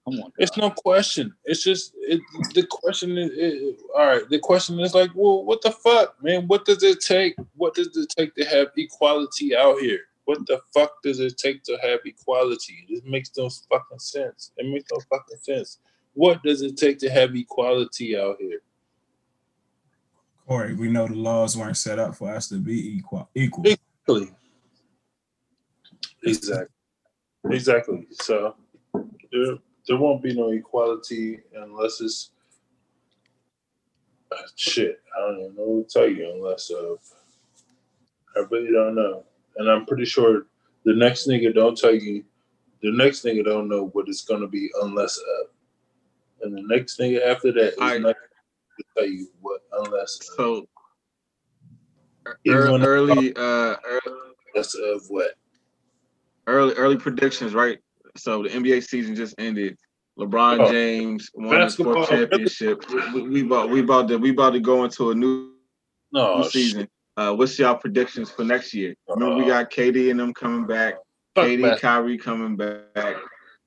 [0.04, 0.32] Come on.
[0.38, 1.34] It's no question.
[1.44, 2.20] It's just it,
[2.54, 4.28] the question is it, all right.
[4.28, 6.46] The question is like, well, what the fuck, man?
[6.46, 7.34] What does it take?
[7.56, 10.00] What does it take to have equality out here?
[10.26, 12.86] What the fuck does it take to have equality?
[12.88, 14.52] It makes no fucking sense.
[14.56, 15.78] It makes no fucking sense.
[16.14, 18.60] What does it take to have equality out here?
[20.46, 23.28] Corey, we know the laws weren't set up for us to be equal.
[23.34, 23.64] Equal.
[23.64, 24.28] Exactly.
[26.24, 26.66] Exactly.
[27.50, 28.06] Exactly.
[28.10, 28.56] So
[29.32, 32.30] there, there won't be no equality unless it's
[34.32, 35.00] uh, shit.
[35.16, 36.98] I don't even know what to tell you unless of
[38.36, 39.24] I really don't know.
[39.56, 40.46] And I'm pretty sure
[40.84, 42.24] the next nigga don't tell you
[42.82, 45.48] the next nigga don't know what it's gonna be unless of.
[46.42, 48.33] And the next nigga after that is I- not to
[48.96, 50.34] tell you what unless of.
[50.36, 50.68] So
[52.44, 55.32] Even ear- early, uh, early, unless of what?
[56.46, 57.78] early, early predictions, right?
[58.16, 59.76] So the NBA season just ended.
[60.18, 61.94] LeBron Oh, James won the basketball.
[61.94, 62.84] fourth championship.
[63.12, 65.52] We, we about we about to we about to go into a new,
[66.12, 66.88] No new season.
[67.16, 68.94] Uh, what's y'all predictions for next year?
[69.08, 70.94] Remember, we Uh, got KD and them coming back.
[71.34, 71.78] Fuck KD, basketball.
[71.78, 73.16] Kyrie coming back.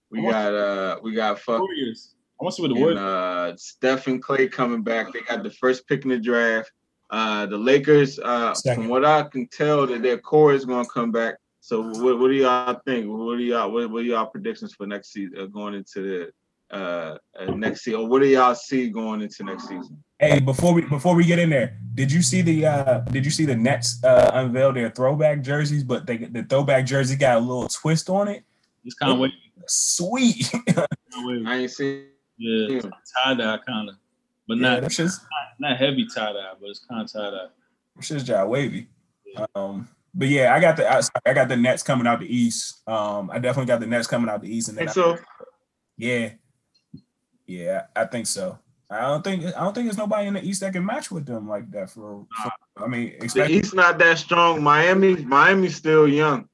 [0.09, 2.15] We got uh, we got fuck Warriors.
[2.39, 2.99] I want to see what the and, Warriors.
[2.99, 5.11] uh, Steph and Clay coming back.
[5.11, 6.71] They got the first pick in the draft.
[7.09, 10.91] Uh, the Lakers, uh, from what I can tell, that their core is going to
[10.91, 11.35] come back.
[11.61, 13.07] So, what, what do y'all think?
[13.07, 16.31] What do y'all what, what are y'all predictions for next season, uh, going into
[16.69, 18.01] the uh, uh, next season?
[18.01, 20.03] Or what do y'all see going into next season?
[20.19, 23.31] Hey, before we before we get in there, did you see the uh did you
[23.31, 25.83] see the Nets uh unveil their throwback jerseys?
[25.83, 28.43] But they the throwback jersey got a little twist on it.
[28.83, 29.31] It's kind of.
[29.67, 30.53] Sweet.
[30.67, 32.05] I ain't seen.
[32.37, 33.95] Yeah, tie dye kind of,
[34.47, 35.19] but yeah, not them shit's
[35.59, 37.47] not heavy tie dye, but it's kind of tie dye.
[37.95, 38.87] them shit's job wavy.
[39.55, 42.87] Um, but yeah, I got the I, I got the Nets coming out the East.
[42.87, 45.17] Um, I definitely got the Nets coming out the East, and then I- so,
[45.97, 46.31] yeah,
[47.45, 48.59] yeah, I think so.
[48.89, 51.25] I don't think I don't think there's nobody in the East that can match with
[51.25, 51.89] them like that.
[51.89, 54.63] For, for I mean, the especially East not that strong.
[54.63, 56.47] Miami, Miami's still young.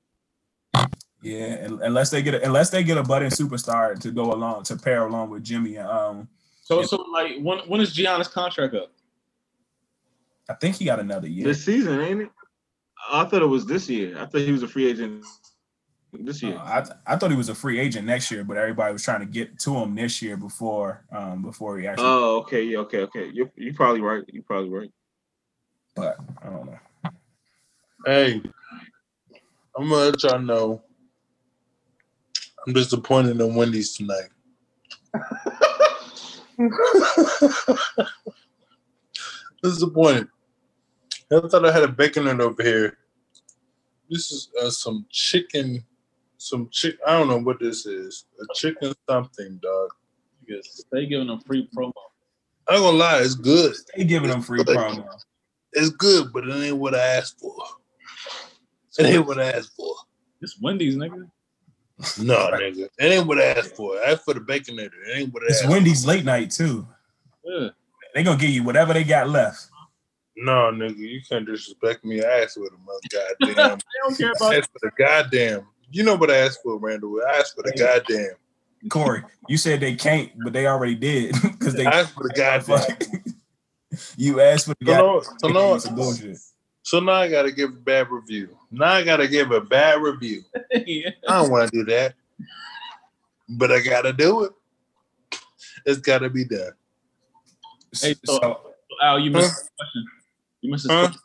[1.23, 4.75] Yeah, unless they get a, unless they get a budding superstar to go along to
[4.75, 5.77] pair along with Jimmy.
[5.77, 6.27] Um,
[6.61, 6.85] So, Yeah.
[6.85, 8.91] so like, when when is Giannis contract up?
[10.49, 11.45] I think he got another year.
[11.45, 12.29] This season, ain't it?
[13.09, 14.17] I thought it was this year.
[14.17, 15.25] I thought he was a free agent.
[16.13, 16.55] this year.
[16.55, 19.21] Uh, I I thought he was a free agent next year, but everybody was trying
[19.21, 22.05] to get to him this year before um before he actually.
[22.07, 23.29] Oh, okay, yeah, okay, okay.
[23.33, 24.23] You you probably right.
[24.27, 24.91] You probably right.
[25.95, 26.79] but I don't know.
[28.05, 28.41] Hey,
[29.75, 30.83] I'm gonna let y'all know.
[32.65, 34.29] I'm disappointed in Wendy's tonight.
[39.63, 40.27] disappointed.
[41.31, 42.97] I thought I had a bacon in over here.
[44.09, 45.83] This is uh, some chicken,
[46.37, 46.97] some chick.
[47.07, 48.25] I don't know what this is.
[48.39, 49.89] A chicken something, dog.
[50.45, 51.93] Because they giving them free promo.
[52.67, 53.75] I ain't gonna lie, it's good.
[53.95, 55.07] They giving them free promo.
[55.73, 57.55] It's good, but it ain't what I asked for.
[58.99, 59.95] It ain't what I asked for.
[60.41, 61.29] It's Wendy's, nigga.
[62.19, 62.87] No, nigga.
[62.97, 63.97] It ain't what I asked for.
[63.97, 64.91] I asked for the baconator.
[65.07, 66.87] It ain't what I It's asked Wendy's late night too.
[67.43, 67.69] Yeah.
[68.13, 69.67] They gonna give you whatever they got left.
[70.35, 72.23] No, nigga, you can't disrespect me.
[72.23, 73.77] I asked for the mother goddamn.
[73.77, 75.67] They don't care I about asked for the goddamn.
[75.91, 77.21] You know what I asked for, Randall.
[77.27, 78.31] I asked for the goddamn.
[78.89, 82.33] Corey, you said they can't, but they already did because they I asked for the
[82.35, 83.23] goddamn.
[84.17, 85.05] you asked for the So goddamn.
[85.05, 86.37] no, so no, Some bullshit.
[86.83, 88.49] So now I gotta give a bad review.
[88.71, 90.43] Now I gotta give a bad review.
[90.85, 91.09] yeah.
[91.27, 92.13] I don't want to do that,
[93.49, 94.51] but I gotta do it.
[95.85, 96.71] It's gotta be done.
[97.99, 98.59] Hey, so- So,
[99.01, 99.59] Al, you missed Huh?
[99.59, 100.05] this question.
[100.61, 101.01] You missed this Huh?
[101.07, 101.21] question.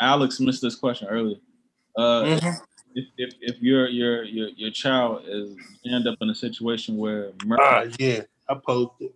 [0.00, 1.36] Alex missed this question earlier.
[1.96, 2.60] Uh, Mhm.
[2.94, 5.56] if, if if your your your your child is
[5.90, 9.12] end up in a situation where murder, Ah, yeah, I posted.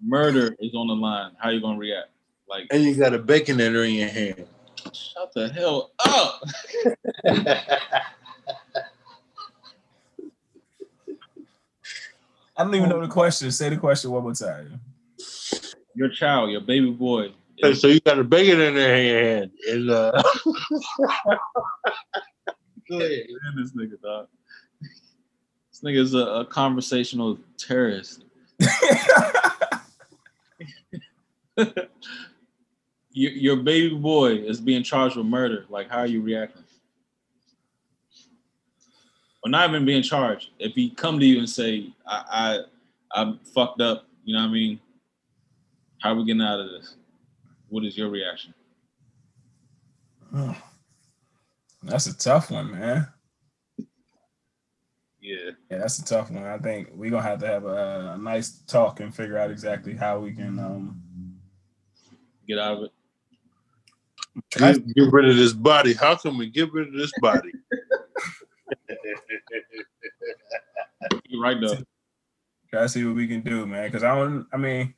[0.00, 2.08] murder is on the line, how you gonna react?
[2.52, 4.46] Like, And you got a baconator in your hand.
[4.92, 6.42] shut the hell up!
[12.54, 13.50] I don't even know the question.
[13.50, 14.78] Say the question one more time.
[15.94, 17.32] Your child, your baby boy.
[17.56, 19.50] Is, so you got a bacon in your hand.
[19.70, 20.12] And, uh,
[22.90, 23.26] Go ahead.
[23.30, 24.28] Man, this nigga, dog.
[25.70, 28.24] This nigga is a, a conversational terrorist.
[33.12, 35.66] Your, your baby boy is being charged with murder.
[35.68, 36.64] Like, how are you reacting?
[39.44, 40.50] Or not even being charged.
[40.58, 42.24] If he come to you and say, I,
[43.14, 44.80] I, I'm fucked up, you know what I mean?
[46.00, 46.96] How are we getting out of this?
[47.68, 48.54] What is your reaction?
[50.34, 50.56] Oh,
[51.82, 53.08] That's a tough one, man.
[55.20, 55.50] Yeah.
[55.70, 56.44] Yeah, that's a tough one.
[56.44, 59.94] I think we're gonna have to have a, a nice talk and figure out exactly
[59.94, 61.02] how we can um
[62.48, 62.91] Get out of it.
[64.50, 65.94] Get, get rid of this body.
[65.94, 67.52] How can we get rid of this body?
[71.34, 71.78] Right though.
[72.70, 73.88] try to see what we can do, man.
[73.88, 74.46] Because I don't.
[74.52, 74.94] I mean,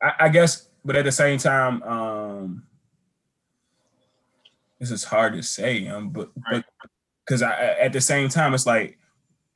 [0.00, 2.62] I, I guess, but at the same time, um
[4.78, 5.86] this is hard to say.
[5.88, 6.64] Um, but but
[7.24, 8.98] because I at the same time, it's like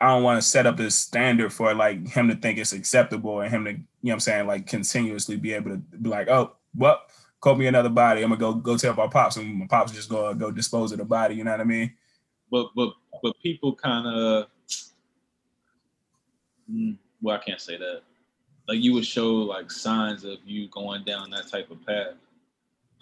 [0.00, 3.40] I don't want to set up this standard for like him to think it's acceptable
[3.40, 6.28] and him to, you know what I'm saying, like continuously be able to be like,
[6.28, 7.00] oh, well,
[7.40, 8.22] call me another body.
[8.22, 10.98] I'm gonna go go tell my pops, and my pops just gonna go dispose of
[10.98, 11.34] the body.
[11.34, 11.92] You know what I mean?
[12.50, 12.92] but but
[13.22, 14.46] but people kind of
[17.22, 18.02] well i can't say that
[18.68, 22.14] like you would show like signs of you going down that type of path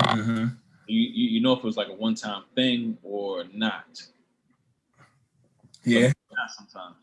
[0.02, 0.46] Mm-hmm.
[0.86, 4.02] you you, you know if it was like a one-time thing or not
[5.84, 6.16] Yeah, not
[6.48, 6.96] sometimes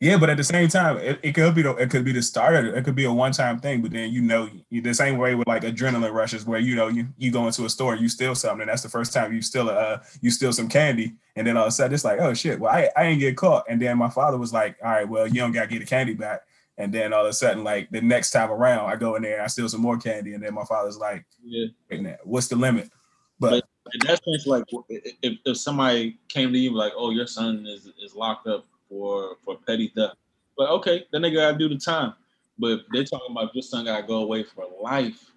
[0.00, 2.20] yeah, but at the same time, it, it could be the it could be the
[2.20, 2.74] starter.
[2.76, 5.34] It could be a one time thing, but then you know you, the same way
[5.34, 8.34] with like adrenaline rushes, where you know you, you go into a store, you steal
[8.34, 11.56] something, and that's the first time you steal uh you steal some candy, and then
[11.56, 13.80] all of a sudden it's like oh shit, well I I ain't get caught, and
[13.80, 16.42] then my father was like, all right, well you don't gotta get the candy back,
[16.76, 19.42] and then all of a sudden like the next time around I go in there,
[19.42, 22.48] I steal some more candy, and then my father's like, yeah wait a minute, what's
[22.48, 22.90] the limit?
[23.38, 27.66] But in that sense like if, if somebody came to you like oh your son
[27.66, 30.16] is is locked up for for petty theft
[30.56, 32.14] but okay then they gotta do the time
[32.58, 35.32] but if they're talking about your son gotta go away for life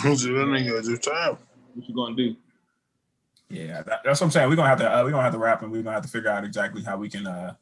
[0.00, 1.38] so that nigga do time.
[1.74, 2.36] what you gonna do
[3.48, 4.48] Yeah, that, that's what I'm saying.
[4.48, 6.08] We're gonna have to uh, we're gonna have to wrap and we're gonna have to
[6.08, 7.54] figure out exactly how we can uh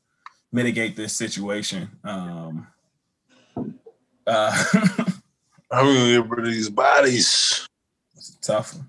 [0.50, 1.88] mitigate this situation.
[2.02, 2.66] Um
[4.26, 4.64] uh
[5.70, 7.68] I'm gonna get rid of these bodies.
[8.16, 8.88] it's a tough one.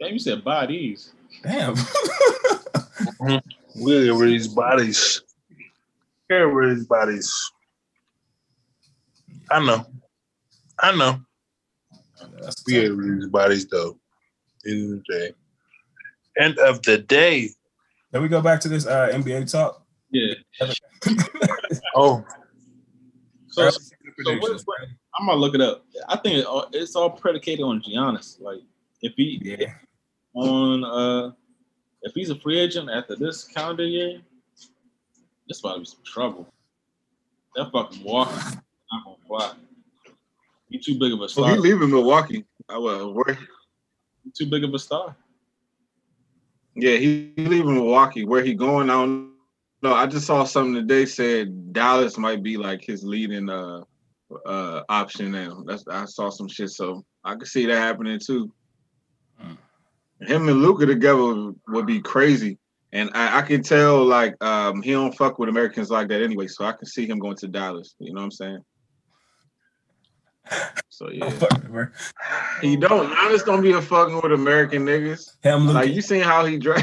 [0.00, 1.12] Damn, you said bodies.
[1.42, 1.74] Damn.
[3.20, 3.42] We're gonna
[3.74, 5.22] get rid of these bodies.
[6.28, 7.52] Get rid of these bodies.
[9.50, 9.86] I know.
[10.78, 11.20] I know.
[12.40, 13.98] That's We get rid these bodies though.
[14.66, 15.34] End of the day.
[16.38, 17.50] End of the day.
[18.10, 19.84] Then we go back to this uh NBA talk.
[20.10, 20.34] Yeah.
[21.94, 22.24] Oh,
[23.48, 23.80] So, so
[24.38, 24.78] what, what,
[25.18, 25.84] I'm gonna look it up.
[26.08, 28.40] I think it's all predicated on Giannis.
[28.40, 28.58] Like
[29.02, 29.72] if he Yeah.
[30.34, 31.32] On uh
[32.02, 34.20] if he's a free agent after this calendar year,
[35.48, 36.52] this about to be some trouble.
[37.56, 38.32] That fucking Walker
[38.92, 39.52] not gonna fly.
[40.68, 41.50] He too big of a star.
[41.50, 42.44] he leaving Milwaukee.
[42.68, 43.12] I will.
[43.12, 43.38] Where?
[44.24, 45.16] He too big of a star.
[46.76, 48.24] Yeah, he he leaving Milwaukee.
[48.24, 48.88] Where he going?
[48.88, 49.32] I don't
[49.82, 49.94] know.
[49.94, 53.82] I just saw something today said Dallas might be like his leading uh
[54.46, 55.62] uh option now.
[55.66, 58.52] That's I saw some shit, so I could see that happening too.
[60.20, 62.58] Him and Luka together would, be crazy.
[62.92, 66.46] And I, I can tell like um he don't fuck with Americans like that anyway,
[66.46, 67.94] so I can see him going to Dallas.
[67.98, 68.64] You know what I'm saying?
[70.88, 71.26] So yeah.
[71.70, 71.90] with
[72.60, 75.36] He don't Giannis don't be a fucking with American niggas.
[75.42, 75.68] him.
[75.68, 76.82] Like you seen how he dra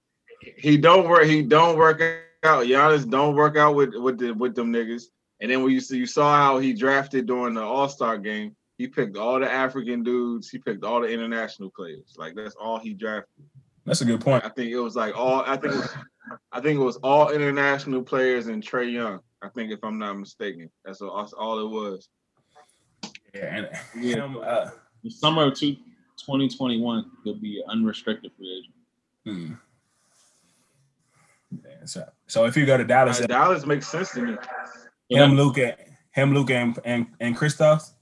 [0.56, 1.26] he don't work.
[1.26, 2.00] He don't work
[2.44, 2.64] out.
[2.64, 5.04] Giannis don't work out with with the with them niggas.
[5.40, 8.56] And then when you see you saw how he drafted during the All Star game,
[8.82, 10.50] he picked all the African dudes.
[10.50, 12.16] He picked all the international players.
[12.18, 13.44] Like that's all he drafted.
[13.86, 14.44] That's a good point.
[14.44, 15.42] I think it was like all.
[15.46, 15.94] I think it was,
[16.50, 19.20] I think it was all international players and Trae Young.
[19.40, 22.08] I think if I'm not mistaken, that's all, that's all it was.
[23.32, 23.68] Yeah, and
[24.04, 24.16] Yeah.
[24.16, 24.38] him.
[24.42, 24.70] Uh,
[25.04, 25.74] The summer of two,
[26.18, 28.74] 2021, he'll be an unrestricted free agent.
[29.24, 29.54] hmm.
[31.64, 34.36] Yeah, so, so if you go to Dallas, Uh, Dallas makes sense to me.
[35.10, 35.76] him, Luka,
[36.12, 37.92] him, Luka, and and, and Kristaps.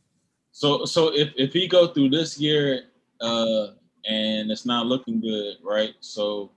[0.52, 2.84] So so if if he go through this year
[3.20, 3.68] uh
[4.06, 5.94] and it's not looking good, right?
[6.00, 6.50] So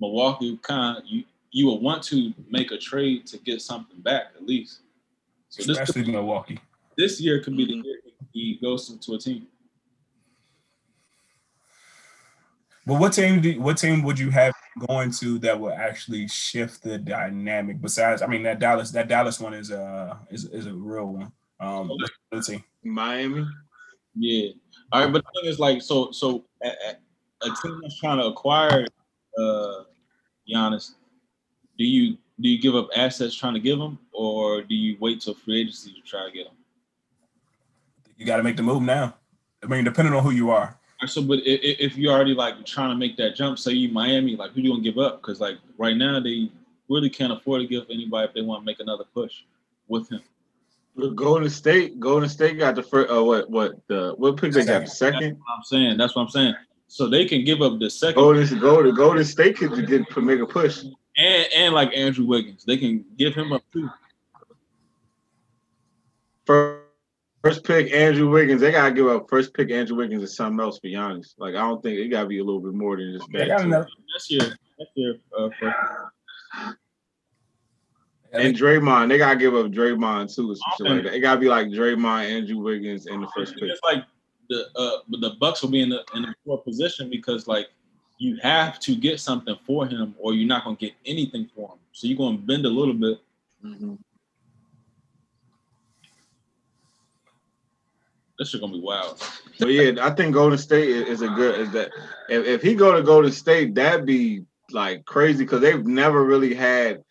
[0.00, 4.26] Milwaukee kind of you you would want to make a trade to get something back
[4.36, 4.80] at least.
[5.48, 6.60] So this especially Milwaukee.
[6.98, 7.98] this year could be the year
[8.32, 9.46] he goes to a team.
[12.86, 13.40] But what team?
[13.40, 14.54] Do, what team would you have
[14.86, 17.80] going to that will actually shift the dynamic?
[17.80, 21.32] Besides, I mean, that Dallas, that Dallas one is a is, is a real one.
[21.58, 21.90] Um,
[22.44, 22.62] team?
[22.92, 23.46] Miami.
[24.14, 24.50] Yeah.
[24.92, 28.26] All right, but the thing is like so so a, a- team that's trying to
[28.26, 28.86] acquire
[29.38, 29.82] uh
[30.48, 30.94] Giannis,
[31.78, 35.20] do you do you give up assets trying to give him, or do you wait
[35.20, 36.54] till free agency to try to get him?
[38.16, 39.14] You got to make the move now.
[39.62, 40.78] I mean, depending on who you are.
[41.06, 44.52] So, but if you're already like trying to make that jump, say you Miami, like
[44.52, 45.20] who do you gonna give up?
[45.20, 46.50] Because like right now they
[46.88, 49.42] really can't afford to give anybody if they want to make another push
[49.88, 50.22] with him.
[51.14, 52.00] Golden State.
[52.00, 53.10] Golden State got the first.
[53.12, 53.50] Uh, what?
[53.50, 53.86] What?
[53.88, 54.80] The what pick they got?
[54.80, 55.36] The That's second.
[55.38, 55.96] what I'm saying.
[55.98, 56.54] That's what I'm saying.
[56.88, 60.40] So they can give up the second Golden Golden Golden State could get could make
[60.40, 60.84] a push.
[61.16, 63.90] and and like Andrew Wiggins, they can give him up too.
[66.46, 66.84] First,
[67.42, 68.60] first pick Andrew Wiggins.
[68.60, 70.76] They gotta give up first pick Andrew Wiggins and something else.
[70.76, 73.18] To be honest, like I don't think it gotta be a little bit more than
[73.18, 73.48] just that.
[73.48, 73.64] got too.
[73.66, 73.88] another.
[74.14, 74.56] Next year,
[74.94, 75.76] year, uh, first.
[78.38, 80.52] And Draymond, they gotta give up Draymond too.
[80.52, 81.14] Or some shit like that.
[81.14, 83.64] It gotta be like Draymond, Andrew Wiggins, in the first pick.
[83.64, 84.04] It's like
[84.48, 87.68] the uh, but the Bucks will be in the in a poor position because like
[88.18, 91.78] you have to get something for him, or you're not gonna get anything for him.
[91.92, 93.18] So you're gonna bend a little bit.
[93.64, 93.98] Mhm.
[98.38, 99.22] This is gonna be wild.
[99.58, 101.58] But yeah, I think Golden State is, is a good.
[101.60, 101.90] Is that
[102.28, 106.54] if, if he go to Golden State, that'd be like crazy because they've never really
[106.54, 107.02] had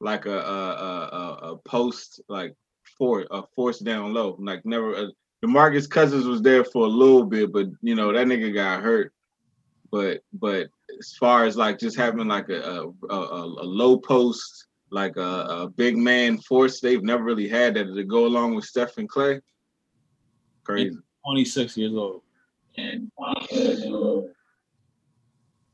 [0.00, 2.54] like a a, a, a- post like
[2.98, 4.36] for a force down low.
[4.38, 4.94] Like never.
[4.94, 5.06] Uh,
[5.44, 9.12] Demarcus Cousins was there for a little bit, but you know that nigga got hurt.
[9.90, 14.66] But but as far as like just having like a a, a, a low post,
[14.90, 18.66] like a, a big man force, they've never really had that to go along with
[18.66, 19.40] Steph and Klay.
[20.64, 20.96] Crazy.
[21.24, 22.22] 26 years old.
[22.76, 23.10] And,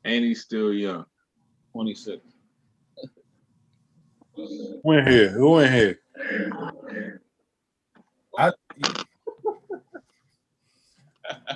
[0.04, 1.04] And he's still young.
[1.72, 2.22] 26.
[4.36, 5.30] Who in here?
[5.30, 6.00] Who in here?
[8.38, 8.52] I,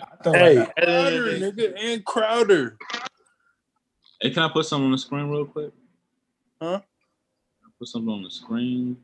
[0.03, 2.79] I feel Hey, like Crowder, nigga, and Crowder.
[4.21, 5.73] Hey, can I put something on the screen real quick?
[6.63, 6.81] Huh?
[7.79, 8.99] Put something on the screen.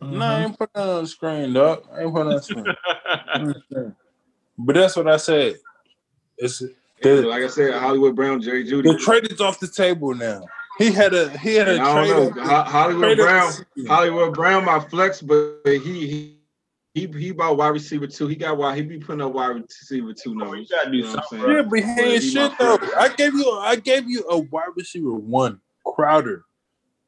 [0.00, 1.84] No, I ain't putting that on the screen, dog.
[1.92, 2.76] I ain't putting that on the screen.
[3.36, 3.90] Mm-hmm.
[4.58, 5.58] but that's what I said.
[6.38, 6.62] It's
[7.02, 8.84] Yeah, the, like I said, Hollywood Brown, Jerry Jeudy.
[8.84, 10.42] the trade is off the table now.
[10.78, 12.42] He had a he had a And I don't know.
[12.62, 13.86] Hollywood trade Brown, season.
[13.86, 16.38] Hollywood Brown, my flex, but he he
[16.94, 18.28] he he bought wide receiver two.
[18.28, 18.76] He got wide.
[18.76, 20.68] He be putting up wide receiver two numbers.
[20.70, 21.56] gotta do You know what I'm something, saying?
[21.56, 22.78] Yeah, but he ain't shit though.
[22.96, 26.44] I gave you I gave you a wide receiver one, Crowder.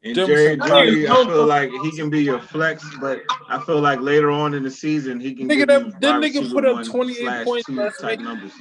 [0.03, 3.61] And Them Jerry some Jeudy, I feel like he can be your flex, but I
[3.61, 5.49] feel like later on in the season he can.
[5.49, 8.21] Nigga, that- that nigga put up 28 points last week.
[8.21, 8.53] numbers.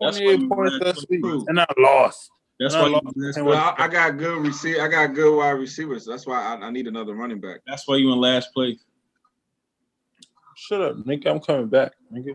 [0.00, 2.30] That's why 28 points last week, and I lost.
[2.60, 4.82] That's And why lost you, ten Well, I, I got good receiver.
[4.82, 6.04] I got good wide receivers.
[6.04, 7.60] That's why I, I need another running back.
[7.66, 8.78] that's why you in last place.
[10.56, 11.26] Shut up, nigga.
[11.28, 12.34] I'm coming back, nigga.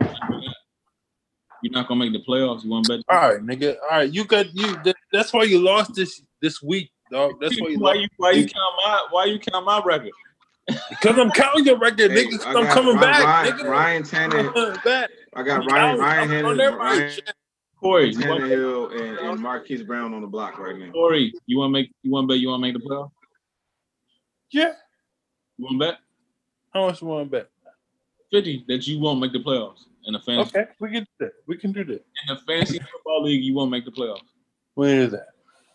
[1.62, 2.64] You're not gonna make the playoffs.
[2.64, 3.06] You want to bet?
[3.08, 3.76] All right, nigga.
[3.90, 4.76] All right, you got you.
[4.84, 7.34] That, that's why you lost this this week, dog.
[7.40, 8.02] That's why you why lost.
[8.02, 10.12] you why you count my why you count my record?
[10.90, 12.40] Because I'm counting your record, Hey, nigga.
[12.40, 13.70] 'cause I I'm coming Ryan, back, Ryan, nigga.
[13.70, 14.54] Ryan I'm Tannehill.
[14.54, 15.10] coming back.
[15.36, 17.34] I got I'm Ryan counting- Ryan I'm Tannehill, Ryan shit.
[17.80, 20.92] Corey, you want, Tannehill and, and Marquise Brown on the block right now.
[20.92, 23.12] Corey, you want to make you want to bet you want to make the playoffs?
[24.52, 24.74] Yeah.
[25.58, 26.00] You want to bet
[26.74, 27.50] How much you want to bet?
[28.32, 31.32] fifty that you won't make the playoffs in the fantasy Okay, we can do that.
[31.48, 31.94] We can do that.
[31.94, 33.44] in the fantasy football league.
[33.44, 34.22] You won't make the playoffs.
[34.76, 35.28] We can do that.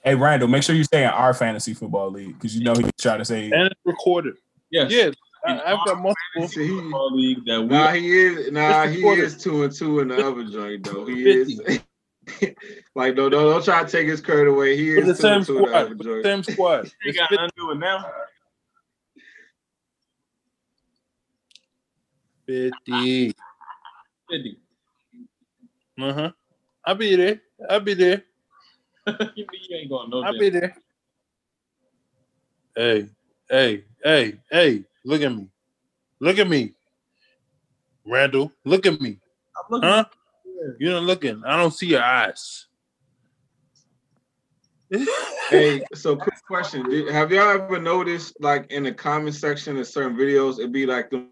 [0.03, 2.83] Hey Randall, make sure you stay in our fantasy football league because you know he
[2.83, 4.35] was trying to say And it's recorded.
[4.71, 4.91] Yes.
[4.91, 5.11] Yeah,
[5.47, 6.49] I, I've got multiple.
[6.49, 8.51] See, he- Football league that we Nah, he is.
[8.53, 11.05] Nah, he is two and two in the other joint though.
[11.07, 11.61] He is.
[12.95, 14.77] like, no, no, don't try to take his credit away.
[14.77, 15.99] He is the two same and two in the squad.
[15.99, 16.93] the same squad.
[17.03, 18.05] He got nothing to do with now.
[22.47, 23.35] 50.
[24.29, 24.59] Fifty.
[26.01, 26.31] Uh huh.
[26.85, 27.41] I'll be there.
[27.69, 28.23] I'll be there.
[29.35, 30.77] you ain't going no I'll be there.
[32.77, 33.09] Hey,
[33.49, 35.49] hey, hey, hey, look at me.
[36.21, 36.73] Look at me.
[38.07, 39.19] Randall, look at me.
[39.57, 40.05] I'm looking Huh?
[40.79, 41.43] You're not looking.
[41.47, 42.67] I don't see your eyes.
[45.51, 49.87] Hey, so quick question: Did, Have y'all ever noticed, like in the comment section of
[49.89, 51.27] certain videos, it'd be like the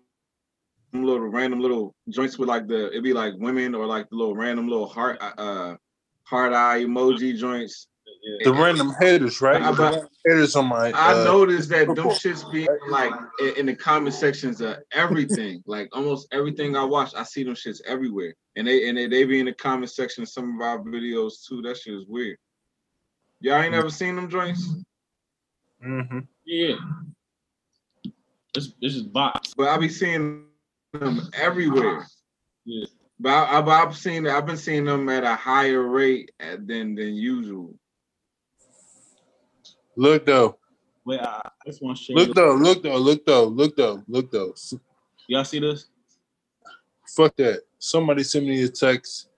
[0.92, 4.34] little random little joints with like the it'd be like women or like the little
[4.34, 5.76] random little heart uh
[6.24, 7.86] heart eye emoji joints.
[8.22, 8.50] Yeah.
[8.50, 9.62] the random haters, right?
[9.62, 10.90] I- The random haters on my.
[10.92, 15.62] I uh, noticed that them shits be like in, in the comment sections of everything.
[15.66, 18.34] like almost everything I watch, I see them shits everywhere.
[18.56, 21.46] And they and they, they be in the comment section of some of our videos
[21.46, 21.62] too.
[21.62, 22.36] That shit is weird.
[23.40, 24.68] Y'all ain't ever seen them joints?
[25.84, 26.20] Mm-hmm.
[26.44, 26.74] Yeah.
[28.54, 29.54] This this is bots.
[29.54, 30.46] But I be seeing
[30.92, 32.06] them everywhere.
[32.64, 32.86] Yeah.
[33.20, 37.14] But I, I've, I've seen I've been seeing them at a higher rate than than
[37.14, 37.74] usual.
[39.98, 40.56] Look though,
[41.04, 42.14] Wait, I, I just want to share.
[42.14, 44.54] look though, look though, look though, look though, look though.
[45.26, 45.86] Y'all see this?
[47.16, 47.62] Fuck that.
[47.80, 49.28] Somebody sent me a text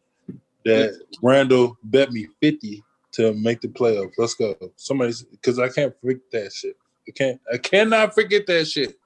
[0.66, 4.12] that Randall bet me 50 to make the playoffs.
[4.18, 4.54] Let's go.
[4.76, 6.76] Somebody's because I can't forget that shit.
[7.08, 8.98] I can't I cannot forget that shit.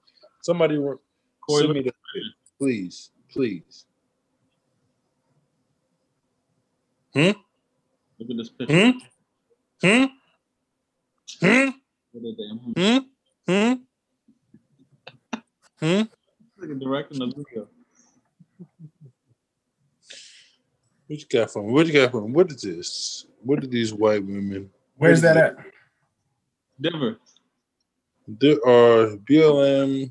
[0.43, 0.99] Somebody Corey,
[1.63, 2.25] send me that shit.
[2.59, 3.87] Please, please.
[7.15, 7.31] Hmm?
[8.19, 8.91] Look at this picture.
[8.91, 8.99] Hmm?
[9.87, 10.05] Hmm?
[11.41, 11.71] Hmm?
[12.13, 12.37] Look.
[12.77, 12.99] Hmm?
[13.47, 13.73] Hmm?
[15.81, 16.03] Hmm?
[16.59, 17.69] Look at directing the video.
[21.07, 21.73] What you got from?
[21.73, 22.33] What you got from?
[22.33, 23.27] What is this?
[23.43, 24.71] What are these white women?
[24.97, 25.57] where's that at?
[26.81, 27.19] Denver.
[28.27, 30.11] There are BLM.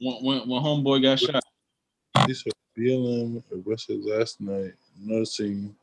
[0.00, 1.42] When, when, when homeboy got shot.
[2.26, 4.72] These are BLM arrested last night.
[4.98, 5.74] Noticing,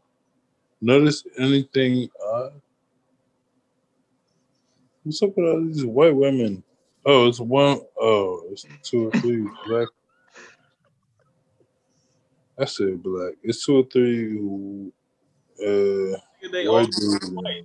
[0.81, 2.61] notice anything odd?
[5.07, 6.61] What's up with all these white women?
[7.05, 7.79] Oh, it's one.
[7.97, 9.87] Oh, it's two or three black.
[12.59, 13.35] I said black.
[13.41, 14.91] It's two or three
[15.61, 16.17] uh,
[16.51, 17.31] They white dudes.
[17.31, 17.63] white.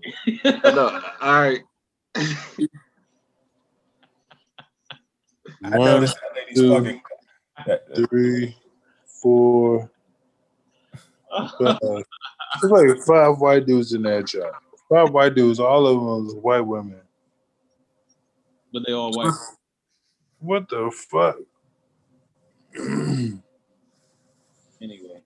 [0.73, 1.62] No, all right.
[2.14, 2.19] I
[5.78, 7.02] One, noticed that lady's two, fucking.
[7.66, 8.56] that- three,
[9.20, 9.90] four,
[11.59, 11.78] five.
[11.82, 14.52] It's like five white dudes in that job.
[14.89, 17.01] Five white dudes, all of them was white women.
[18.73, 19.32] But they all white.
[20.40, 21.36] What the fuck?
[24.82, 25.23] Anyway.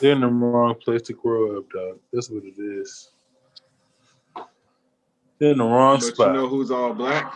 [0.00, 1.98] They're in the wrong place to grow up, dog.
[2.12, 3.10] That's what it is.
[5.40, 7.34] They're in the wrong But you know who's all black?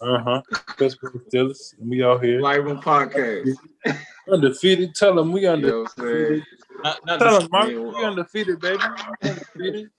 [0.00, 0.42] uh huh.
[0.76, 1.78] Pittsburgh Steelers.
[1.78, 3.54] And we out here Live on podcast.
[4.32, 4.96] undefeated.
[4.96, 5.72] Tell them we You undefeated.
[5.72, 6.42] know what I'm saying?
[6.82, 8.82] Not not Tell them, Mark, we undefeated, baby.
[9.22, 9.90] We undefeated.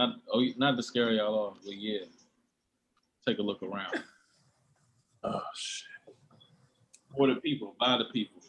[0.00, 2.00] Not oh, not to scare y'all off, but yeah.
[3.26, 3.94] Take a look around.
[5.22, 5.86] Oh shit.
[7.14, 8.40] For the people, by the people.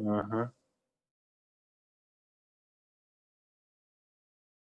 [0.00, 0.46] Uh huh.